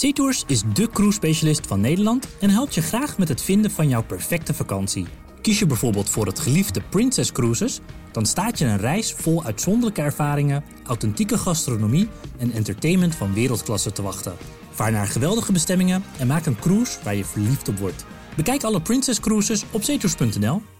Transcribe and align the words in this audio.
SeaTours 0.00 0.44
is 0.46 0.62
de 0.72 0.88
cruise-specialist 0.88 1.66
van 1.66 1.80
Nederland 1.80 2.26
en 2.38 2.50
helpt 2.50 2.74
je 2.74 2.82
graag 2.82 3.18
met 3.18 3.28
het 3.28 3.42
vinden 3.42 3.70
van 3.70 3.88
jouw 3.88 4.02
perfecte 4.02 4.54
vakantie. 4.54 5.06
Kies 5.40 5.58
je 5.58 5.66
bijvoorbeeld 5.66 6.10
voor 6.10 6.26
het 6.26 6.38
geliefde 6.38 6.80
Princess 6.88 7.32
Cruises, 7.32 7.80
dan 8.12 8.26
staat 8.26 8.58
je 8.58 8.64
een 8.64 8.78
reis 8.78 9.12
vol 9.12 9.44
uitzonderlijke 9.44 10.02
ervaringen, 10.02 10.64
authentieke 10.86 11.38
gastronomie 11.38 12.08
en 12.38 12.52
entertainment 12.52 13.14
van 13.14 13.34
wereldklasse 13.34 13.92
te 13.92 14.02
wachten. 14.02 14.36
Vaar 14.70 14.92
naar 14.92 15.06
geweldige 15.06 15.52
bestemmingen 15.52 16.04
en 16.18 16.26
maak 16.26 16.46
een 16.46 16.58
cruise 16.58 16.98
waar 17.04 17.14
je 17.14 17.24
verliefd 17.24 17.68
op 17.68 17.78
wordt. 17.78 18.04
Bekijk 18.36 18.62
alle 18.62 18.80
Princess 18.80 19.20
Cruises 19.20 19.64
op 19.70 19.82
zeetours.nl. 19.82 20.79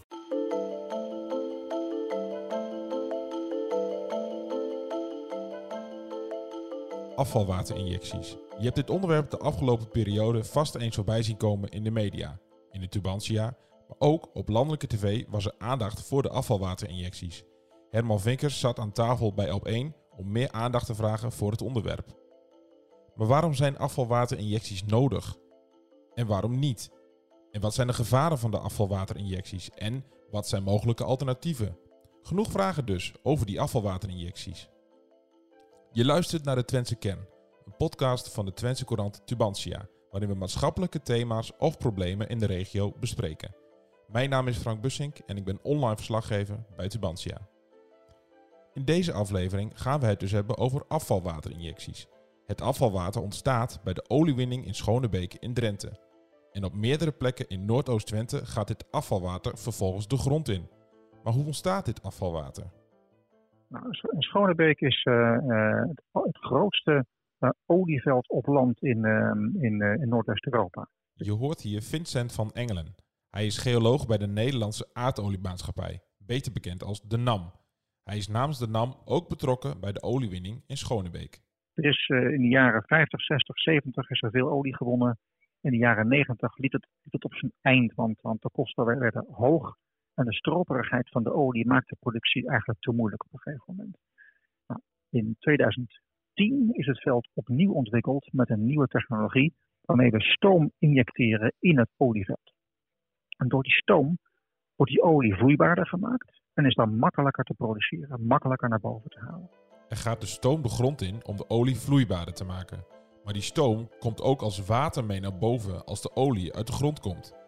Afvalwaterinjecties. 7.21 8.37
Je 8.59 8.64
hebt 8.64 8.77
dit 8.77 8.91
onderwerp 8.91 9.30
de 9.30 9.39
afgelopen 9.39 9.89
periode 9.89 10.45
vast 10.45 10.75
eens 10.75 10.95
voorbij 10.95 11.23
zien 11.23 11.37
komen 11.37 11.69
in 11.69 11.84
de 11.84 11.91
media, 11.91 12.38
in 12.70 12.80
de 12.80 12.88
Tubantia, 12.88 13.56
maar 13.88 13.97
ook 13.98 14.30
op 14.34 14.48
landelijke 14.48 14.87
tv 14.87 15.25
was 15.28 15.47
er 15.47 15.55
aandacht 15.59 16.02
voor 16.02 16.23
de 16.23 16.28
afvalwaterinjecties. 16.28 17.45
Herman 17.91 18.20
Vinkers 18.20 18.61
zat 18.61 18.78
aan 18.78 18.92
tafel 18.92 19.34
bij 19.34 19.61
Op1 19.61 19.97
om 20.16 20.33
meer 20.33 20.51
aandacht 20.51 20.87
te 20.87 20.95
vragen 20.95 21.33
voor 21.33 21.51
het 21.51 21.62
onderwerp. 21.62 22.06
Maar 23.14 23.27
waarom 23.27 23.55
zijn 23.55 23.78
afvalwaterinjecties 23.78 24.84
nodig? 24.84 25.37
En 26.14 26.27
waarom 26.27 26.59
niet? 26.59 26.91
En 27.50 27.61
wat 27.61 27.75
zijn 27.75 27.87
de 27.87 27.92
gevaren 27.92 28.39
van 28.39 28.50
de 28.50 28.59
afvalwaterinjecties? 28.59 29.70
En 29.70 30.05
wat 30.30 30.48
zijn 30.48 30.62
mogelijke 30.62 31.05
alternatieven? 31.05 31.78
Genoeg 32.23 32.50
vragen 32.50 32.87
dus 32.87 33.12
over 33.23 33.47
die 33.47 33.61
afvalwaterinjecties. 33.61 34.69
Je 35.92 36.04
luistert 36.04 36.44
naar 36.44 36.56
de 36.56 36.64
Twentse 36.64 36.94
Kern, 36.94 37.26
een 37.66 37.76
podcast 37.76 38.28
van 38.28 38.44
de 38.44 38.52
Twentse 38.52 38.84
Courant 38.84 39.26
Tubantia, 39.26 39.88
waarin 40.10 40.28
we 40.28 40.34
maatschappelijke 40.34 41.02
thema's 41.02 41.52
of 41.58 41.78
problemen 41.78 42.28
in 42.28 42.38
de 42.38 42.46
regio 42.46 42.92
bespreken. 43.00 43.55
Mijn 44.06 44.30
naam 44.30 44.48
is 44.48 44.56
Frank 44.56 44.80
Bussink 44.80 45.19
en 45.27 45.36
ik 45.36 45.44
ben 45.44 45.58
online 45.62 45.97
verslaggever 45.97 46.64
bij 46.77 46.88
Tubantia. 46.88 47.48
In 48.74 48.84
deze 48.84 49.12
aflevering 49.12 49.72
gaan 49.74 50.00
we 50.00 50.06
het 50.06 50.20
dus 50.20 50.30
hebben 50.30 50.58
over 50.58 50.84
afvalwaterinjecties. 50.88 52.06
Het 52.47 52.60
afvalwater 52.60 53.22
ontstaat 53.22 53.80
bij 53.84 53.92
de 53.92 54.04
oliewinning 54.08 54.66
in 54.66 54.75
Schonebeek 54.75 55.34
in 55.34 55.54
Drenthe. 55.54 55.92
En 56.52 56.64
op 56.64 56.75
meerdere 56.75 57.12
plekken 57.12 57.48
in 57.48 57.64
Noordoost-Twente 57.64 58.47
gaat 58.47 58.69
dit 58.69 58.84
afvalwater 58.91 59.58
vervolgens 59.58 60.08
de 60.08 60.16
grond 60.16 60.48
in. 60.48 60.69
Maar 61.22 61.32
hoe 61.32 61.44
ontstaat 61.44 61.84
dit 61.84 62.02
afvalwater? 62.02 62.80
Nou, 63.70 63.84
Schonebeek 64.18 64.80
is 64.80 65.04
uh, 65.04 65.36
uh, 65.46 65.82
het, 66.12 66.38
grootste 66.38 67.06
uh, 67.38 67.50
olieveld 67.66 68.28
op 68.28 68.46
land 68.46 68.82
in, 68.82 69.04
in, 69.60 69.80
in 69.80 70.08
Noordwest-Europa. 70.08 70.88
Je 71.12 71.32
hoort 71.32 71.60
hier 71.60 71.82
Vincent 71.82 72.32
van 72.32 72.50
Engelen. 72.52 72.94
Hij 73.30 73.46
is 73.46 73.58
geoloog 73.58 74.06
bij 74.06 74.18
de 74.18 74.26
Nederlandse 74.26 74.91
aardoliemaatschappij, 74.92 76.00
beter 76.18 76.52
bekend 76.52 76.82
als 76.82 77.00
de 77.00 77.16
NAM. 77.16 77.52
Hij 78.02 78.16
is 78.16 78.28
namens 78.28 78.58
de 78.58 78.68
NAM 78.68 78.94
ook 79.04 79.28
betrokken 79.28 79.80
bij 79.80 79.92
de 79.92 80.02
oliewinning 80.02 80.62
in 80.66 80.76
Schonebeek. 80.76 81.41
Er 81.74 81.84
is 81.84 82.08
in 82.08 82.42
de 82.42 82.48
jaren 82.48 82.82
50, 82.86 83.20
60, 83.20 83.58
70 83.58 84.10
is 84.10 84.22
er 84.22 84.30
veel 84.30 84.50
olie 84.50 84.76
gewonnen. 84.76 85.18
In 85.60 85.70
de 85.70 85.76
jaren 85.76 86.08
90 86.08 86.56
liet 86.56 86.72
het, 86.72 86.86
liet 87.02 87.12
het 87.12 87.24
op 87.24 87.34
zijn 87.34 87.52
eind, 87.60 87.94
want, 87.94 88.20
want 88.20 88.42
de 88.42 88.50
kosten 88.52 88.84
werden 88.84 89.26
hoog. 89.30 89.76
En 90.20 90.26
de 90.26 90.34
stroperigheid 90.34 91.08
van 91.08 91.22
de 91.22 91.32
olie 91.32 91.66
maakt 91.66 91.88
de 91.88 91.96
productie 92.00 92.48
eigenlijk 92.48 92.80
te 92.80 92.92
moeilijk 92.92 93.24
op 93.24 93.32
een 93.32 93.38
gegeven 93.38 93.64
moment. 93.66 93.96
Nou, 94.66 94.80
in 95.10 95.36
2010 95.38 96.70
is 96.72 96.86
het 96.86 97.00
veld 97.00 97.28
opnieuw 97.34 97.72
ontwikkeld 97.72 98.28
met 98.32 98.50
een 98.50 98.64
nieuwe 98.64 98.86
technologie 98.86 99.54
waarmee 99.80 100.10
we 100.10 100.20
stoom 100.20 100.72
injecteren 100.78 101.52
in 101.58 101.78
het 101.78 101.91
olieveld. 101.96 102.52
En 103.36 103.48
door 103.48 103.62
die 103.62 103.72
stoom 103.72 104.18
wordt 104.76 104.92
die 104.92 105.02
olie 105.02 105.34
vloeibaarder 105.34 105.86
gemaakt 105.86 106.41
en 106.54 106.64
is 106.64 106.74
dan 106.74 106.98
makkelijker 106.98 107.44
te 107.44 107.54
produceren, 107.54 108.26
makkelijker 108.26 108.69
naar 108.69 108.80
boven 108.80 109.10
te 109.10 109.19
halen. 109.19 109.50
Er 109.88 109.97
gaat 109.97 110.20
de 110.20 110.26
stoom 110.26 110.62
de 110.62 110.69
grond 110.69 111.00
in 111.03 111.25
om 111.26 111.36
de 111.36 111.48
olie 111.48 111.76
vloeibaarder 111.76 112.34
te 112.34 112.44
maken. 112.44 112.84
Maar 113.25 113.32
die 113.32 113.42
stoom 113.42 113.88
komt 113.98 114.22
ook 114.22 114.41
als 114.41 114.66
water 114.66 115.04
mee 115.04 115.20
naar 115.20 115.38
boven 115.38 115.84
als 115.84 116.03
de 116.03 116.14
olie 116.14 116.54
uit 116.54 116.66
de 116.66 116.72
grond 116.72 117.00
komt. 117.00 117.40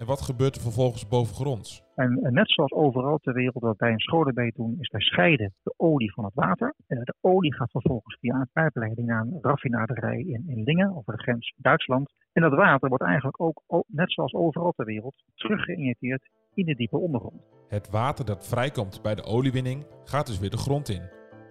En 0.00 0.06
wat 0.06 0.20
gebeurt 0.20 0.56
er 0.56 0.62
vervolgens 0.62 1.08
bovengronds? 1.08 1.82
En, 1.94 2.18
net 2.22 2.50
zoals 2.50 2.72
overal 2.72 3.18
ter 3.18 3.32
wereld 3.32 3.62
wat 3.62 3.78
wij 3.78 3.92
een 3.92 4.00
scholenbeet 4.00 4.54
doen, 4.54 4.76
is 4.78 4.90
wij 4.90 5.00
scheiden 5.00 5.54
de 5.62 5.74
olie 5.76 6.12
van 6.12 6.24
het 6.24 6.34
water. 6.34 6.74
En 6.86 7.00
de 7.04 7.14
olie 7.20 7.54
gaat 7.54 7.70
vervolgens 7.70 8.16
via 8.20 8.34
een 8.34 8.50
pijpleiding 8.52 9.06
naar 9.06 9.20
een 9.20 9.38
raffinaderij 9.40 10.18
in, 10.18 10.44
in 10.46 10.62
Lingen, 10.62 10.96
over 10.96 11.16
de 11.16 11.22
grens 11.22 11.54
Duitsland. 11.56 12.12
En 12.32 12.42
dat 12.42 12.54
water 12.54 12.88
wordt 12.88 13.04
eigenlijk 13.04 13.40
ook, 13.40 13.84
net 13.86 14.12
zoals 14.12 14.34
overal 14.34 14.72
ter 14.72 14.84
wereld, 14.84 15.14
teruggeïnjecteerd 15.34 16.28
in 16.54 16.64
de 16.64 16.74
diepe 16.74 16.98
ondergrond. 16.98 17.42
Het 17.68 17.90
water 17.90 18.24
dat 18.24 18.48
vrijkomt 18.48 19.02
bij 19.02 19.14
de 19.14 19.24
oliewinning 19.24 19.86
gaat 20.04 20.26
dus 20.26 20.38
weer 20.38 20.50
de 20.50 20.56
grond 20.56 20.88
in. 20.88 21.08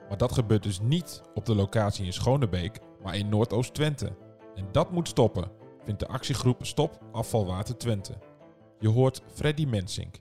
Maar 0.08 0.18
dat 0.18 0.32
gebeurt 0.32 0.64
dus 0.64 0.80
niet 0.80 1.22
op 1.34 1.46
de 1.46 1.56
locatie 1.56 2.06
in 2.06 2.14
Schonebeek, 2.14 2.80
maar 3.04 3.16
in 3.16 3.30
Noordoost-Twente. 3.30 4.18
En 4.56 4.66
dat 4.72 4.92
moet 4.92 5.08
stoppen, 5.08 5.52
vindt 5.84 6.00
de 6.00 6.08
actiegroep 6.08 6.66
Stop 6.66 7.00
Afvalwater 7.12 7.78
Twente. 7.78 8.29
Je 8.80 8.88
hoort 8.88 9.22
Freddy 9.34 9.66
Mensink. 9.66 10.20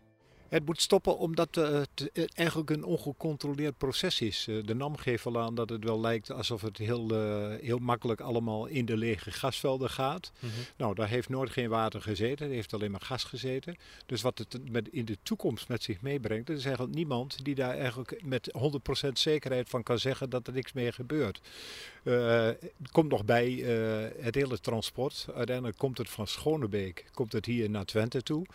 Het 0.49 0.67
moet 0.67 0.81
stoppen 0.81 1.19
omdat 1.19 1.55
het 1.55 2.11
eh, 2.13 2.25
eigenlijk 2.35 2.71
een 2.71 2.85
ongecontroleerd 2.85 3.79
proces 3.79 4.21
is. 4.21 4.47
Eh, 4.49 4.57
de 4.65 4.75
NAM 4.75 4.97
geeft 4.97 5.25
wel 5.25 5.41
aan 5.41 5.55
dat 5.55 5.69
het 5.69 5.85
wel 5.85 6.01
lijkt 6.01 6.31
alsof 6.31 6.61
het 6.61 6.79
heel, 6.79 7.13
uh, 7.13 7.55
heel 7.61 7.79
makkelijk 7.79 8.21
allemaal 8.21 8.67
in 8.67 8.85
de 8.85 8.97
lege 8.97 9.31
gasvelden 9.31 9.91
gaat. 9.91 10.33
Mm 10.41 10.49
-hmm. 10.49 10.65
Nou, 10.77 10.95
daar 10.95 11.09
heeft 11.09 11.29
nooit 11.29 11.51
geen 11.51 11.69
water 11.69 12.03
gezeten, 12.03 12.47
er 12.47 12.53
heeft 12.53 12.75
alleen 12.75 12.91
maar 12.91 13.01
gas 13.01 13.25
gezeten. 13.25 13.77
Dus 14.07 14.23
wat 14.23 14.39
het 14.39 14.71
met 14.71 14.89
in 14.89 15.05
de 15.05 15.19
toekomst 15.23 15.69
met 15.69 15.83
zich 15.83 16.01
meebrengt, 16.01 16.49
er 16.49 16.55
is 16.55 16.65
eigenlijk 16.65 16.95
niemand 16.95 17.45
die 17.45 17.55
daar 17.55 17.77
eigenlijk 17.77 18.23
met 18.25 18.53
100% 19.07 19.09
zekerheid 19.13 19.69
van 19.69 19.83
kan 19.83 19.99
zeggen 19.99 20.31
dat 20.31 20.47
er 20.47 20.53
niks 20.53 20.73
meer 20.73 20.93
gebeurt. 20.93 21.41
Uh, 22.09 22.49
komt 22.93 23.11
nog 23.11 23.25
bij 23.25 23.51
uh, 23.51 24.07
het 24.19 24.35
hele 24.35 24.61
transport. 24.61 25.27
Uiteindelijk 25.35 25.79
komt 25.79 25.99
het 25.99 26.11
van 26.11 26.27
Schonebeek, 26.27 27.05
komt 27.13 27.33
het 27.33 27.47
hier 27.47 27.71
naar 27.71 27.85
Twente 27.85 28.23
toe. 28.23 28.47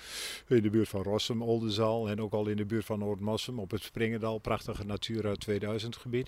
In 0.48 0.62
de 0.62 0.70
buurt 0.70 0.90
van 0.90 1.04
Rossum, 1.04 1.42
Oldenzaal 1.42 2.10
en 2.10 2.22
ook 2.22 2.34
al 2.34 2.48
in 2.48 2.58
de 2.58 2.66
buurt 2.66 2.86
van 2.86 3.00
Noordmassum 3.00 3.60
op 3.60 3.72
het 3.72 3.84
Springendal. 3.84 4.38
Prachtige 4.38 4.84
Natura 4.86 5.34
2000 5.36 5.96
gebied. 5.96 6.28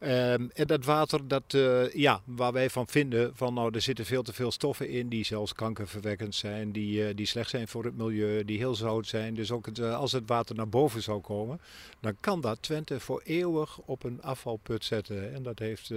Um, 0.00 0.50
en 0.52 0.66
dat 0.66 0.84
water, 0.84 1.28
dat, 1.28 1.52
uh, 1.54 1.94
ja, 1.94 2.20
waar 2.24 2.52
wij 2.52 2.70
van 2.70 2.88
vinden, 2.88 3.36
van 3.36 3.54
nou 3.54 3.74
er 3.74 3.80
zitten 3.80 4.04
veel 4.04 4.22
te 4.22 4.32
veel 4.32 4.50
stoffen 4.50 4.88
in 4.88 5.08
die 5.08 5.24
zelfs 5.24 5.52
kankerverwekkend 5.52 6.34
zijn, 6.34 6.72
die, 6.72 7.14
die 7.14 7.26
slecht 7.26 7.50
zijn 7.50 7.68
voor 7.68 7.84
het 7.84 7.96
milieu, 7.96 8.44
die 8.44 8.58
heel 8.58 8.74
zout 8.74 9.06
zijn. 9.06 9.34
Dus 9.34 9.50
ook 9.50 9.66
het, 9.66 9.80
als 9.80 10.12
het 10.12 10.22
water 10.26 10.54
naar 10.54 10.68
boven 10.68 11.02
zou 11.02 11.20
komen, 11.20 11.60
dan 12.00 12.16
kan 12.20 12.40
dat 12.40 12.62
Twente 12.62 13.00
voor 13.00 13.20
eeuwig 13.24 13.78
op 13.78 14.04
een 14.04 14.22
afvalput 14.22 14.84
zetten. 14.84 15.34
En 15.34 15.42
dat 15.42 15.58
heeft 15.58 15.90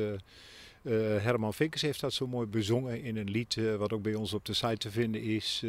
Herman 1.22 1.53
Vinkers 1.53 1.81
heeft 1.81 2.00
dat 2.00 2.13
zo 2.13 2.28
mooi 2.28 2.47
bezongen 2.47 3.01
in 3.01 3.17
een 3.17 3.29
lied, 3.29 3.57
wat 3.78 3.94
ook 3.94 4.01
bij 4.01 4.16
ons 4.16 4.34
op 4.34 4.45
de 4.45 4.53
site 4.53 4.78
te 4.78 4.91
vinden 4.91 5.22
is. 5.22 5.63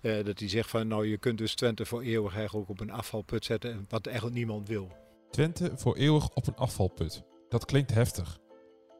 Dat 0.00 0.38
hij 0.38 0.48
zegt 0.48 0.70
van, 0.70 0.88
nou 0.88 1.06
je 1.06 1.18
kunt 1.18 1.38
dus 1.38 1.54
Twente 1.54 1.86
voor 1.86 2.02
eeuwig 2.02 2.36
eigenlijk 2.36 2.68
op 2.68 2.80
een 2.80 2.90
afvalput 2.90 3.44
zetten, 3.44 3.86
wat 3.88 4.06
eigenlijk 4.06 4.36
niemand 4.36 4.68
wil. 4.68 4.90
Twente 5.30 5.72
voor 5.74 5.96
eeuwig 5.96 6.28
op 6.28 6.46
een 6.46 6.56
afvalput. 6.56 7.22
Dat 7.48 7.64
klinkt 7.64 7.94
heftig. 7.94 8.38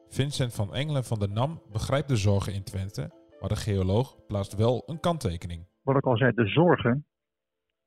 Vincent 0.09 0.53
van 0.55 0.73
Engelen 0.73 1.03
van 1.03 1.19
de 1.19 1.27
NAM 1.27 1.61
begrijpt 1.71 2.07
de 2.07 2.15
zorgen 2.15 2.53
in 2.53 2.63
Twente, 2.63 3.11
maar 3.39 3.49
de 3.49 3.55
geoloog 3.55 4.25
plaatst 4.27 4.55
wel 4.55 4.83
een 4.85 4.99
kanttekening. 4.99 5.67
Wat 5.81 5.95
ik 5.95 6.05
al 6.05 6.17
zei, 6.17 6.31
de 6.33 6.47
zorgen, 6.47 7.05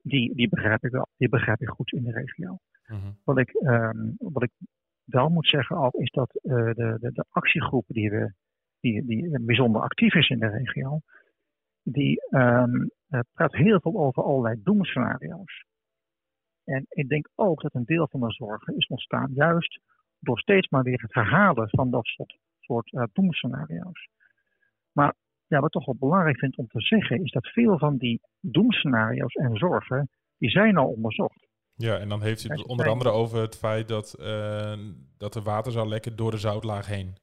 die, 0.03 0.35
die 0.35 0.49
begrijp 0.49 0.85
ik 0.85 0.91
wel. 0.91 1.09
Die 1.17 1.29
begrijp 1.29 1.61
ik 1.61 1.69
goed 1.69 1.93
in 1.93 2.03
de 2.03 2.13
regio. 2.13 2.59
Uh 2.87 3.03
-huh. 3.03 3.11
wat, 3.25 3.39
ik, 3.39 3.55
um, 3.55 4.15
wat 4.19 4.43
ik 4.43 4.51
wel 5.05 5.29
moet 5.29 5.47
zeggen 5.47 5.77
al, 5.77 5.91
is 5.91 6.11
dat 6.11 6.41
uh, 6.43 6.55
de, 6.55 6.97
de, 7.01 7.13
de, 7.13 7.25
actiegroep 7.29 7.85
die, 7.89 8.11
we, 8.11 8.33
die, 8.81 9.05
die 9.05 9.41
bijzonder 9.41 9.83
actief 9.83 10.15
is 10.15 10.29
in 10.29 10.39
de 10.39 10.49
regio, 10.49 11.01
die 11.83 12.23
um, 12.31 12.91
uh, 13.09 13.21
praat 13.33 13.53
heel 13.53 13.81
veel 13.81 13.99
over 13.99 14.23
allerlei 14.23 14.61
doemscenario's. 14.63 15.65
En 16.65 16.87
ik 16.89 17.09
denk 17.09 17.29
ook 17.35 17.63
dat 17.63 17.75
een 17.75 17.85
deel 17.85 18.09
van 18.09 18.21
de 18.21 18.33
zorgen 18.33 18.77
is 18.77 18.87
ontstaan 18.87 19.31
juist 19.33 19.81
door 20.21 20.39
steeds 20.39 20.69
maar 20.69 20.83
weer 20.83 21.01
het 21.01 21.15
herhalen 21.15 21.69
van 21.69 21.91
dat 21.91 22.05
soort, 22.05 22.39
soort 22.61 22.93
uh, 22.93 23.03
doemscenario's. 23.13 24.09
Maar 24.93 25.15
ja, 25.47 25.61
wat 25.61 25.73
toch 25.73 25.85
wel 25.85 25.97
belangrijk 25.99 26.39
vind 26.39 26.57
om 26.57 26.67
te 26.67 26.81
zeggen, 26.81 27.23
is 27.23 27.31
dat 27.31 27.47
veel 27.47 27.79
van 27.79 27.97
die 27.97 28.21
doemscenario's 28.41 29.35
en 29.35 29.57
zorgen, 29.57 30.09
die 30.39 30.51
zijn 30.51 30.77
al 30.77 30.89
onderzocht. 30.89 31.49
Ja, 31.75 31.99
en 31.99 32.09
dan 32.09 32.23
heeft 32.23 32.45
u 32.45 32.49
het 32.49 32.67
onder 32.67 32.89
andere 32.89 33.11
over 33.11 33.41
het 33.41 33.59
feit 33.59 33.89
dat, 33.89 34.17
uh, 34.21 34.73
dat 35.19 35.35
er 35.35 35.43
water 35.43 35.73
zou 35.73 35.89
lekken 35.89 36.17
door 36.17 36.31
de 36.31 36.39
zoutlaag 36.39 36.87
heen. 36.87 37.15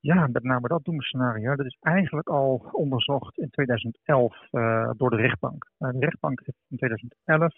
Ja, 0.00 0.26
met 0.26 0.42
name 0.42 0.68
dat 0.68 0.84
doemscenario. 0.84 1.56
Dat 1.56 1.66
is 1.66 1.76
eigenlijk 1.80 2.28
al 2.28 2.68
onderzocht 2.72 3.38
in 3.38 3.50
2011 3.50 4.36
uh, 4.52 4.90
door 4.96 5.10
de 5.10 5.16
rechtbank. 5.16 5.70
Uh, 5.78 5.90
de 5.90 5.98
rechtbank 5.98 6.40
heeft 6.44 6.58
in 6.68 6.76
2011, 6.76 7.54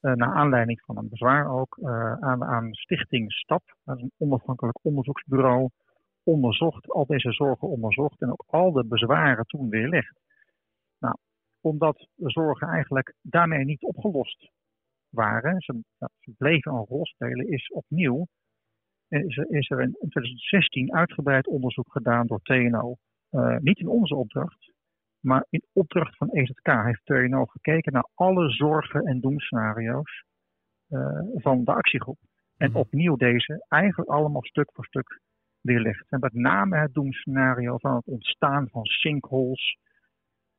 naar 0.00 0.34
aanleiding 0.34 0.80
van 0.80 0.96
een 0.96 1.08
bezwaar 1.08 1.50
ook, 1.50 1.78
aan, 2.20 2.44
aan 2.44 2.74
Stichting 2.74 3.32
STAP, 3.32 3.62
dat 3.84 3.98
een 3.98 4.12
onafhankelijk 4.18 4.78
onderzoeksbureau, 4.82 5.68
onderzocht, 6.22 6.90
al 6.90 7.06
deze 7.06 7.32
zorgen 7.32 7.68
onderzocht 7.68 8.20
en 8.20 8.30
ook 8.30 8.44
al 8.46 8.72
de 8.72 8.84
bezwaren 8.84 9.46
toen 9.46 9.68
weerlegd. 9.68 10.20
Nou, 10.98 11.16
omdat 11.60 12.08
de 12.14 12.30
zorgen 12.30 12.68
eigenlijk 12.68 13.14
daarmee 13.22 13.64
niet 13.64 13.82
opgelost 13.82 14.50
waren, 15.08 15.60
ze, 15.60 15.80
bleven 16.36 16.72
een 16.72 16.84
rol 16.88 17.06
spelen, 17.06 17.48
is 17.48 17.68
opnieuw 17.68 18.26
is 19.10 19.36
er, 19.36 19.50
is 19.50 19.70
er 19.70 19.80
in 19.80 19.96
2016 19.98 20.94
uitgebreid 20.94 21.46
onderzoek 21.46 21.92
gedaan 21.92 22.26
door 22.26 22.40
TNO. 22.42 22.96
Niet 23.58 23.78
in 23.78 23.88
onze 23.88 24.14
opdracht, 24.14 24.69
maar 25.20 25.46
in 25.50 25.62
opdracht 25.72 26.16
van 26.16 26.30
EZK 26.30 26.66
heeft 26.66 27.04
TNO 27.04 27.44
gekeken 27.44 27.92
naar 27.92 28.08
alle 28.14 28.50
zorgen 28.50 29.04
en 29.04 29.20
doemscenario's 29.20 30.24
uh, 30.88 31.20
van 31.34 31.64
de 31.64 31.72
actiegroep. 31.72 32.18
En 32.56 32.70
mhm. 32.70 32.78
opnieuw 32.78 33.16
deze 33.16 33.64
eigenlijk 33.68 34.10
allemaal 34.10 34.44
stuk 34.44 34.70
voor 34.72 34.84
stuk 34.84 35.20
weerlegd. 35.60 36.10
En 36.10 36.20
met 36.20 36.32
name 36.32 36.76
het 36.76 36.94
doemscenario 36.94 37.78
van 37.78 37.94
het 37.94 38.06
ontstaan 38.06 38.68
van 38.68 38.84
sinkholes 38.84 39.78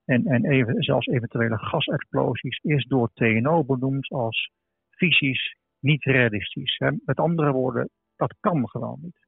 en, 0.06 0.25
en 0.25 0.46
even, 0.46 0.84
zelfs 0.84 1.08
eventuele 1.08 1.58
gasexplosies 1.58 2.58
is 2.58 2.86
door 2.86 3.12
TNO 3.13 3.63
benoemd 3.63 4.10
als 4.10 4.52
fysisch 4.90 5.56
niet 5.80 6.04
realistisch. 6.04 6.81
Met 7.06 7.18
andere 7.18 7.52
woorden, 7.52 7.90
dat 8.16 8.36
kan 8.40 8.69
gewoon 8.69 8.98
niet. 9.02 9.21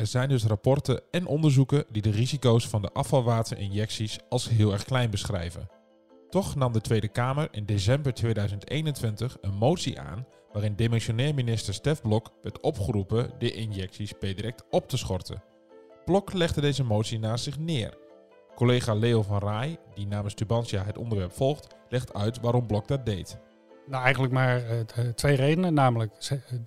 Er 0.00 0.06
zijn 0.06 0.28
dus 0.28 0.44
rapporten 0.44 1.02
en 1.10 1.26
onderzoeken 1.26 1.84
die 1.90 2.02
de 2.02 2.10
risico's 2.10 2.68
van 2.68 2.82
de 2.82 2.92
afvalwaterinjecties 2.92 4.18
als 4.28 4.48
heel 4.48 4.72
erg 4.72 4.84
klein 4.84 5.10
beschrijven. 5.10 5.68
Toch 6.30 6.54
nam 6.54 6.72
de 6.72 6.80
Tweede 6.80 7.08
Kamer 7.08 7.48
in 7.50 7.64
december 7.64 8.14
2021 8.14 9.38
een 9.40 9.54
motie 9.54 10.00
aan 10.00 10.26
waarin 10.52 10.76
demissionair 10.76 11.34
minister 11.34 11.74
Stef 11.74 12.00
Blok 12.00 12.32
werd 12.42 12.60
opgeroepen 12.60 13.30
de 13.38 13.52
injecties 13.52 14.12
per 14.12 14.34
direct 14.34 14.64
op 14.70 14.88
te 14.88 14.96
schorten. 14.96 15.42
Blok 16.04 16.32
legde 16.32 16.60
deze 16.60 16.84
motie 16.84 17.18
naast 17.18 17.44
zich 17.44 17.58
neer. 17.58 17.94
Collega 18.54 18.94
Leo 18.94 19.22
van 19.22 19.38
Raai, 19.38 19.78
die 19.94 20.06
namens 20.06 20.34
Tubantia 20.34 20.84
het 20.84 20.98
onderwerp 20.98 21.32
volgt, 21.32 21.66
legt 21.88 22.14
uit 22.14 22.40
waarom 22.40 22.66
Blok 22.66 22.88
dat 22.88 23.06
deed. 23.06 23.38
Nou, 23.86 24.02
eigenlijk 24.02 24.32
maar 24.32 24.62
uh, 24.70 25.08
twee 25.14 25.36
redenen. 25.36 25.74
Namelijk, 25.74 26.12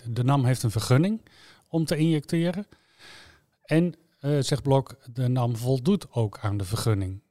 de 0.10 0.24
NAM 0.24 0.46
heeft 0.46 0.64
een 0.64 0.72
vergunning 0.72 1.22
om 1.68 1.86
te 1.86 1.98
injecteren. 1.98 2.66
En, 3.64 3.96
uh, 4.22 4.42
zegt 4.42 4.62
Blok, 4.62 4.96
de 5.14 5.28
NAM 5.28 5.56
voldoet 5.56 6.12
ook 6.12 6.40
aan 6.42 6.58
de 6.58 6.66
vergunning. 6.66 7.22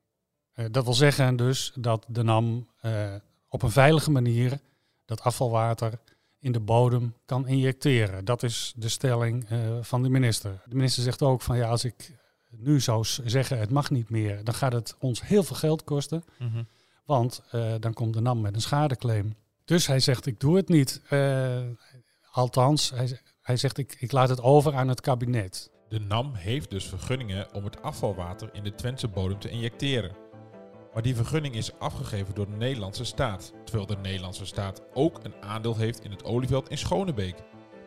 Uh, 0.54 0.66
dat 0.70 0.84
wil 0.84 0.94
zeggen 0.94 1.36
dus 1.36 1.72
dat 1.74 2.06
de 2.08 2.22
NAM 2.22 2.70
op 3.48 3.62
een 3.62 3.70
veilige 3.70 4.10
manier 4.10 4.60
dat 5.04 5.20
afvalwater 5.20 5.98
in 6.38 6.52
de 6.52 6.60
bodem 6.60 7.14
kan 7.24 7.46
injecteren. 7.46 8.24
Dat 8.24 8.42
is 8.42 8.72
de 8.76 8.88
stelling 8.88 9.46
van 9.80 10.02
de 10.02 10.08
minister. 10.08 10.62
De 10.64 10.74
minister 10.74 11.02
zegt 11.02 11.22
ook 11.22 11.42
van 11.42 11.56
ja, 11.56 11.68
als 11.68 11.84
ik 11.84 12.12
nu 12.50 12.80
zou 12.80 13.04
zeggen 13.24 13.58
het 13.58 13.70
mag 13.70 13.90
niet 13.90 14.10
meer, 14.10 14.44
dan 14.44 14.54
gaat 14.54 14.72
het 14.72 14.96
ons 14.98 15.22
heel 15.22 15.42
veel 15.42 15.56
geld 15.56 15.84
kosten. 15.84 16.24
Mm 16.38 16.48
-hmm. 16.48 16.66
Want 17.04 17.42
dan 17.80 17.92
komt 17.92 18.14
de 18.14 18.20
NAM 18.20 18.40
met 18.40 18.54
een 18.54 18.60
schadeclaim. 18.60 19.34
Dus 19.64 19.86
hij 19.86 20.00
zegt, 20.00 20.26
ik 20.26 20.40
doe 20.40 20.56
het 20.56 20.68
niet. 20.68 21.02
Uh, 21.10 21.60
althans, 22.30 22.90
hij, 22.90 23.20
hij 23.40 23.56
zegt, 23.56 23.78
ik, 23.78 23.96
ik 23.98 24.12
laat 24.12 24.28
het 24.28 24.40
over 24.40 24.74
aan 24.74 24.88
het 24.88 25.00
kabinet. 25.00 25.70
De 25.92 26.00
NAM 26.00 26.34
heeft 26.34 26.70
dus 26.70 26.84
vergunningen 26.84 27.54
om 27.54 27.64
het 27.64 27.82
afvalwater 27.82 28.50
in 28.52 28.62
de 28.62 28.74
Twentse 28.74 29.08
bodem 29.08 29.38
te 29.38 29.48
injecteren. 29.48 30.12
Maar 30.92 31.02
die 31.02 31.14
vergunning 31.14 31.54
is 31.54 31.78
afgegeven 31.78 32.34
door 32.34 32.46
de 32.46 32.56
Nederlandse 32.56 33.04
staat, 33.04 33.52
terwijl 33.64 33.86
de 33.86 33.96
Nederlandse 33.96 34.46
staat 34.46 34.82
ook 34.94 35.24
een 35.24 35.34
aandeel 35.40 35.76
heeft 35.76 36.04
in 36.04 36.10
het 36.10 36.24
olieveld 36.24 36.68
in 36.68 36.78
Schonebeek. 36.78 37.34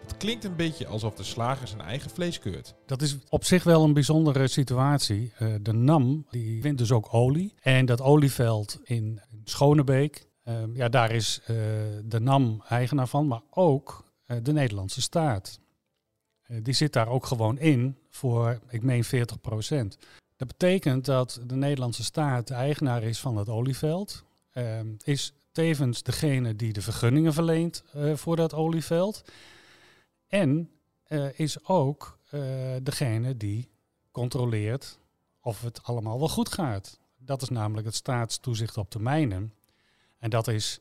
Het 0.02 0.18
klinkt 0.18 0.44
een 0.44 0.56
beetje 0.56 0.88
alsof 0.88 1.14
de 1.14 1.24
slager 1.24 1.68
zijn 1.68 1.82
eigen 1.82 2.10
vlees 2.10 2.40
keurt. 2.40 2.76
Dat 2.86 3.02
is 3.02 3.18
op 3.30 3.44
zich 3.44 3.64
wel 3.64 3.84
een 3.84 3.94
bijzondere 3.94 4.48
situatie. 4.48 5.34
Uh, 5.40 5.56
de 5.62 5.74
NAM 5.74 6.26
die 6.30 6.62
wint 6.62 6.78
dus 6.78 6.92
ook 6.92 7.14
olie. 7.14 7.54
En 7.62 7.86
dat 7.86 8.02
olieveld 8.02 8.80
in 8.84 9.22
Schonebeek, 9.44 10.28
Ehm, 10.44 10.76
ja, 10.76 10.90
daar 10.90 11.12
is 11.12 11.40
uh, 11.42 11.48
de 12.04 12.20
NAM 12.20 12.64
eigenaar 12.68 13.08
van, 13.08 13.28
maar 13.28 13.42
ook 13.50 14.04
de 14.42 14.54
Nederlandse 14.54 15.02
staat. 15.02 15.60
Uh, 16.48 16.58
die 16.64 16.74
zit 16.74 16.94
daar 16.94 17.08
ook 17.08 17.26
gewoon 17.26 17.60
in 17.60 17.98
voor, 18.10 18.60
ik 18.70 18.84
meen, 18.84 19.04
40 19.04 19.42
procent. 19.42 19.98
Dat 20.36 20.48
betekent 20.48 21.06
dat 21.06 21.42
de 21.46 21.56
Nederlandse 21.56 22.04
staat 22.04 22.48
de 22.48 22.54
eigenaar 22.54 23.04
is 23.04 23.20
van 23.20 23.38
het 23.38 23.50
olieveld. 23.50 24.24
Ehm, 24.52 24.88
is 25.04 25.34
tevens 25.52 26.04
degene 26.04 26.56
die 26.56 26.74
de 26.74 26.82
vergunningen 26.82 27.34
verleent 27.34 27.84
voor 28.14 28.36
dat 28.36 28.54
olieveld. 28.54 29.24
En 30.28 30.70
is 31.36 31.68
ook 31.68 32.20
degene 32.84 33.38
die 33.38 33.70
controleert 34.12 35.00
of 35.42 35.62
het 35.62 35.84
allemaal 35.84 36.20
wel 36.20 36.30
goed 36.30 36.54
gaat. 36.54 37.00
Dat 37.18 37.42
is 37.42 37.50
namelijk 37.50 37.86
het 37.88 37.96
staatstoezicht 37.96 38.78
op 38.78 38.92
de 38.92 39.00
mijnen. 39.00 39.54
En 40.18 40.30
dat 40.30 40.48
is 40.48 40.80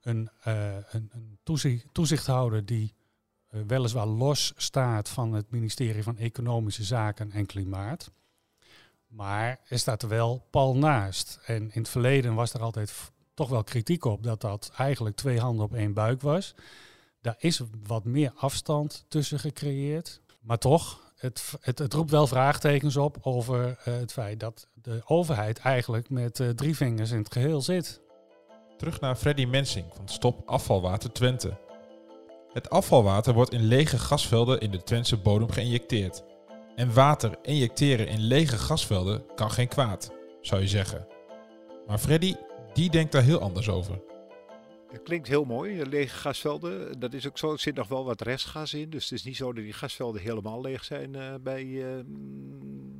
een, 0.00 0.30
een, 0.42 1.10
een 1.12 1.38
toezicht, 1.42 1.86
toezichthouder 1.92 2.66
die 2.66 2.94
weliswaar 3.50 4.06
los 4.06 4.52
staat 4.56 5.08
van 5.08 5.32
het 5.32 5.50
ministerie 5.50 6.02
van 6.02 6.18
Economische 6.18 6.84
Zaken 6.84 7.32
en 7.32 7.46
Klimaat. 7.46 8.10
Maar 9.06 9.60
er 9.68 9.78
staat 9.78 10.02
er 10.02 10.08
wel 10.08 10.46
pal 10.50 10.76
naast. 10.76 11.40
En 11.46 11.62
in 11.62 11.80
het 11.80 11.88
verleden 11.88 12.34
was 12.34 12.52
er 12.52 12.60
altijd 12.60 13.10
toch 13.34 13.48
wel 13.48 13.64
kritiek 13.64 14.04
op 14.04 14.22
dat 14.22 14.40
dat 14.40 14.72
eigenlijk 14.76 15.16
twee 15.16 15.40
handen 15.40 15.64
op 15.64 15.74
één 15.74 15.92
buik 15.92 16.20
was. 16.20 16.54
Daar 17.20 17.36
is 17.38 17.62
wat 17.86 18.04
meer 18.04 18.32
afstand 18.36 19.04
tussen 19.08 19.38
gecreëerd. 19.38 20.20
Maar 20.40 20.58
toch, 20.58 21.12
het, 21.16 21.54
het, 21.60 21.92
roept 21.92 22.10
wel 22.10 22.26
vraagtekens 22.26 22.96
op 22.96 23.18
over 23.20 23.68
uh, 23.68 23.74
het 23.84 24.12
feit 24.12 24.40
dat 24.40 24.68
de 24.74 25.02
overheid 25.04 25.58
eigenlijk 25.58 26.10
met 26.10 26.42
drie 26.54 26.76
vingers 26.76 27.10
in 27.10 27.18
het 27.18 27.32
geheel 27.32 27.60
zit. 27.60 28.00
Terug 28.76 29.00
naar 29.00 29.16
Freddy 29.16 29.44
Mensing 29.44 29.86
van 29.94 30.08
Stop 30.08 30.48
Afvalwater 30.48 31.12
Twente. 31.12 31.69
Het 32.52 32.70
afvalwater 32.70 33.34
wordt 33.34 33.52
in 33.52 33.64
lege 33.64 33.98
gasvelden 33.98 34.60
in 34.60 34.70
de 34.70 34.82
Twentse 34.82 35.16
bodem 35.16 35.50
geïnjecteerd. 35.50 36.22
En 36.76 36.94
water 36.94 37.38
injecteren 37.42 38.08
in 38.08 38.20
lege 38.20 38.58
gasvelden 38.58 39.22
kan 39.34 39.50
geen 39.50 39.68
kwaad, 39.68 40.12
zou 40.40 40.60
je 40.60 40.68
zeggen. 40.68 41.06
Maar 41.86 41.98
Freddy, 41.98 42.34
die 42.72 42.90
denkt 42.90 43.12
daar 43.12 43.22
heel 43.22 43.40
anders 43.40 43.68
over. 43.68 44.00
Het 44.90 45.02
klinkt 45.02 45.28
heel 45.28 45.44
mooi, 45.44 45.86
lege 45.86 46.16
gasvelden. 46.16 47.00
Dat 47.00 47.12
is 47.12 47.26
ook 47.26 47.38
zo. 47.38 47.52
Er 47.52 47.58
zit 47.58 47.74
nog 47.74 47.88
wel 47.88 48.04
wat 48.04 48.20
restgas 48.20 48.74
in. 48.74 48.90
Dus 48.90 49.04
het 49.04 49.12
is 49.12 49.24
niet 49.24 49.36
zo 49.36 49.52
dat 49.52 49.64
die 49.64 49.72
gasvelden 49.72 50.20
helemaal 50.20 50.60
leeg 50.60 50.84
zijn 50.84 51.14
uh, 51.14 51.34
bij, 51.40 51.64
uh, 51.64 51.86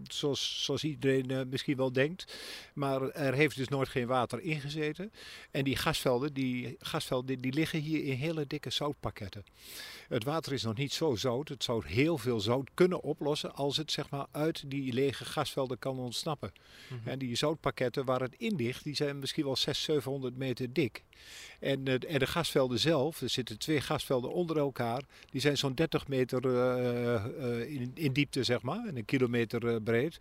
zoals, 0.03 0.65
zoals 0.65 0.85
iedereen 0.85 1.31
uh, 1.31 1.41
misschien 1.51 1.77
wel 1.77 1.93
denkt. 1.93 2.35
Maar 2.75 3.03
er 3.03 3.35
heeft 3.35 3.56
dus 3.56 3.69
nooit 3.69 3.89
geen 3.89 4.06
water 4.06 4.41
ingezeten. 4.41 5.13
En 5.51 5.65
die 5.65 5.77
gasvelden, 5.77 6.32
die, 6.32 6.77
gasvelden, 6.79 7.41
die 7.41 7.53
liggen 7.53 7.81
hier 7.81 8.05
in 8.05 8.17
hele 8.17 8.47
dikke 8.47 8.70
zoutpakketten. 8.70 9.44
Het 10.09 10.25
water 10.25 10.53
is 10.53 10.63
nog 10.63 10.77
niet 10.77 10.93
zo 10.93 11.15
zout. 11.15 11.49
Het 11.49 11.65
zou 11.65 11.87
heel 11.87 12.19
veel 12.19 12.41
zout 12.41 12.70
kunnen 12.75 13.03
oplossen 13.03 13.55
als 13.55 13.77
het 13.77 13.93
zeg 13.93 14.11
maar 14.11 14.27
uit 14.31 14.70
die 14.70 14.93
lege 14.93 15.25
gasvelden 15.25 15.79
kan 15.79 15.99
ontsnappen. 15.99 16.53
Mm 16.89 17.01
En 17.05 17.19
die 17.19 17.37
zoutpakketten 17.37 18.05
waar 18.05 18.20
het 18.20 18.35
in 18.39 18.56
ligt, 18.56 18.85
die 18.85 18.94
zijn 18.94 19.19
misschien 19.19 19.44
wel 19.44 19.56
600, 19.56 20.05
700 20.05 20.37
meter 20.37 20.73
dik. 20.73 21.05
En, 21.60 21.84
en, 21.84 22.19
de 22.19 22.27
gasvelden 22.27 22.79
zelf, 22.79 23.20
er 23.20 23.29
zitten 23.29 23.58
twee 23.58 23.81
gasvelden 23.81 24.32
onder 24.32 24.58
elkaar, 24.58 25.03
die 25.31 25.41
zijn 25.41 25.58
zo'n 25.58 25.74
30 25.74 26.08
meter 26.08 26.44
uh, 26.44 27.24
uh, 27.41 27.70
in, 27.70 27.91
in, 27.94 28.12
diepte, 28.12 28.44
zeg 28.44 28.62
maar, 28.62 28.86
en 28.86 28.96
een 28.96 29.05
kilometer 29.05 29.82
breed. 29.82 30.19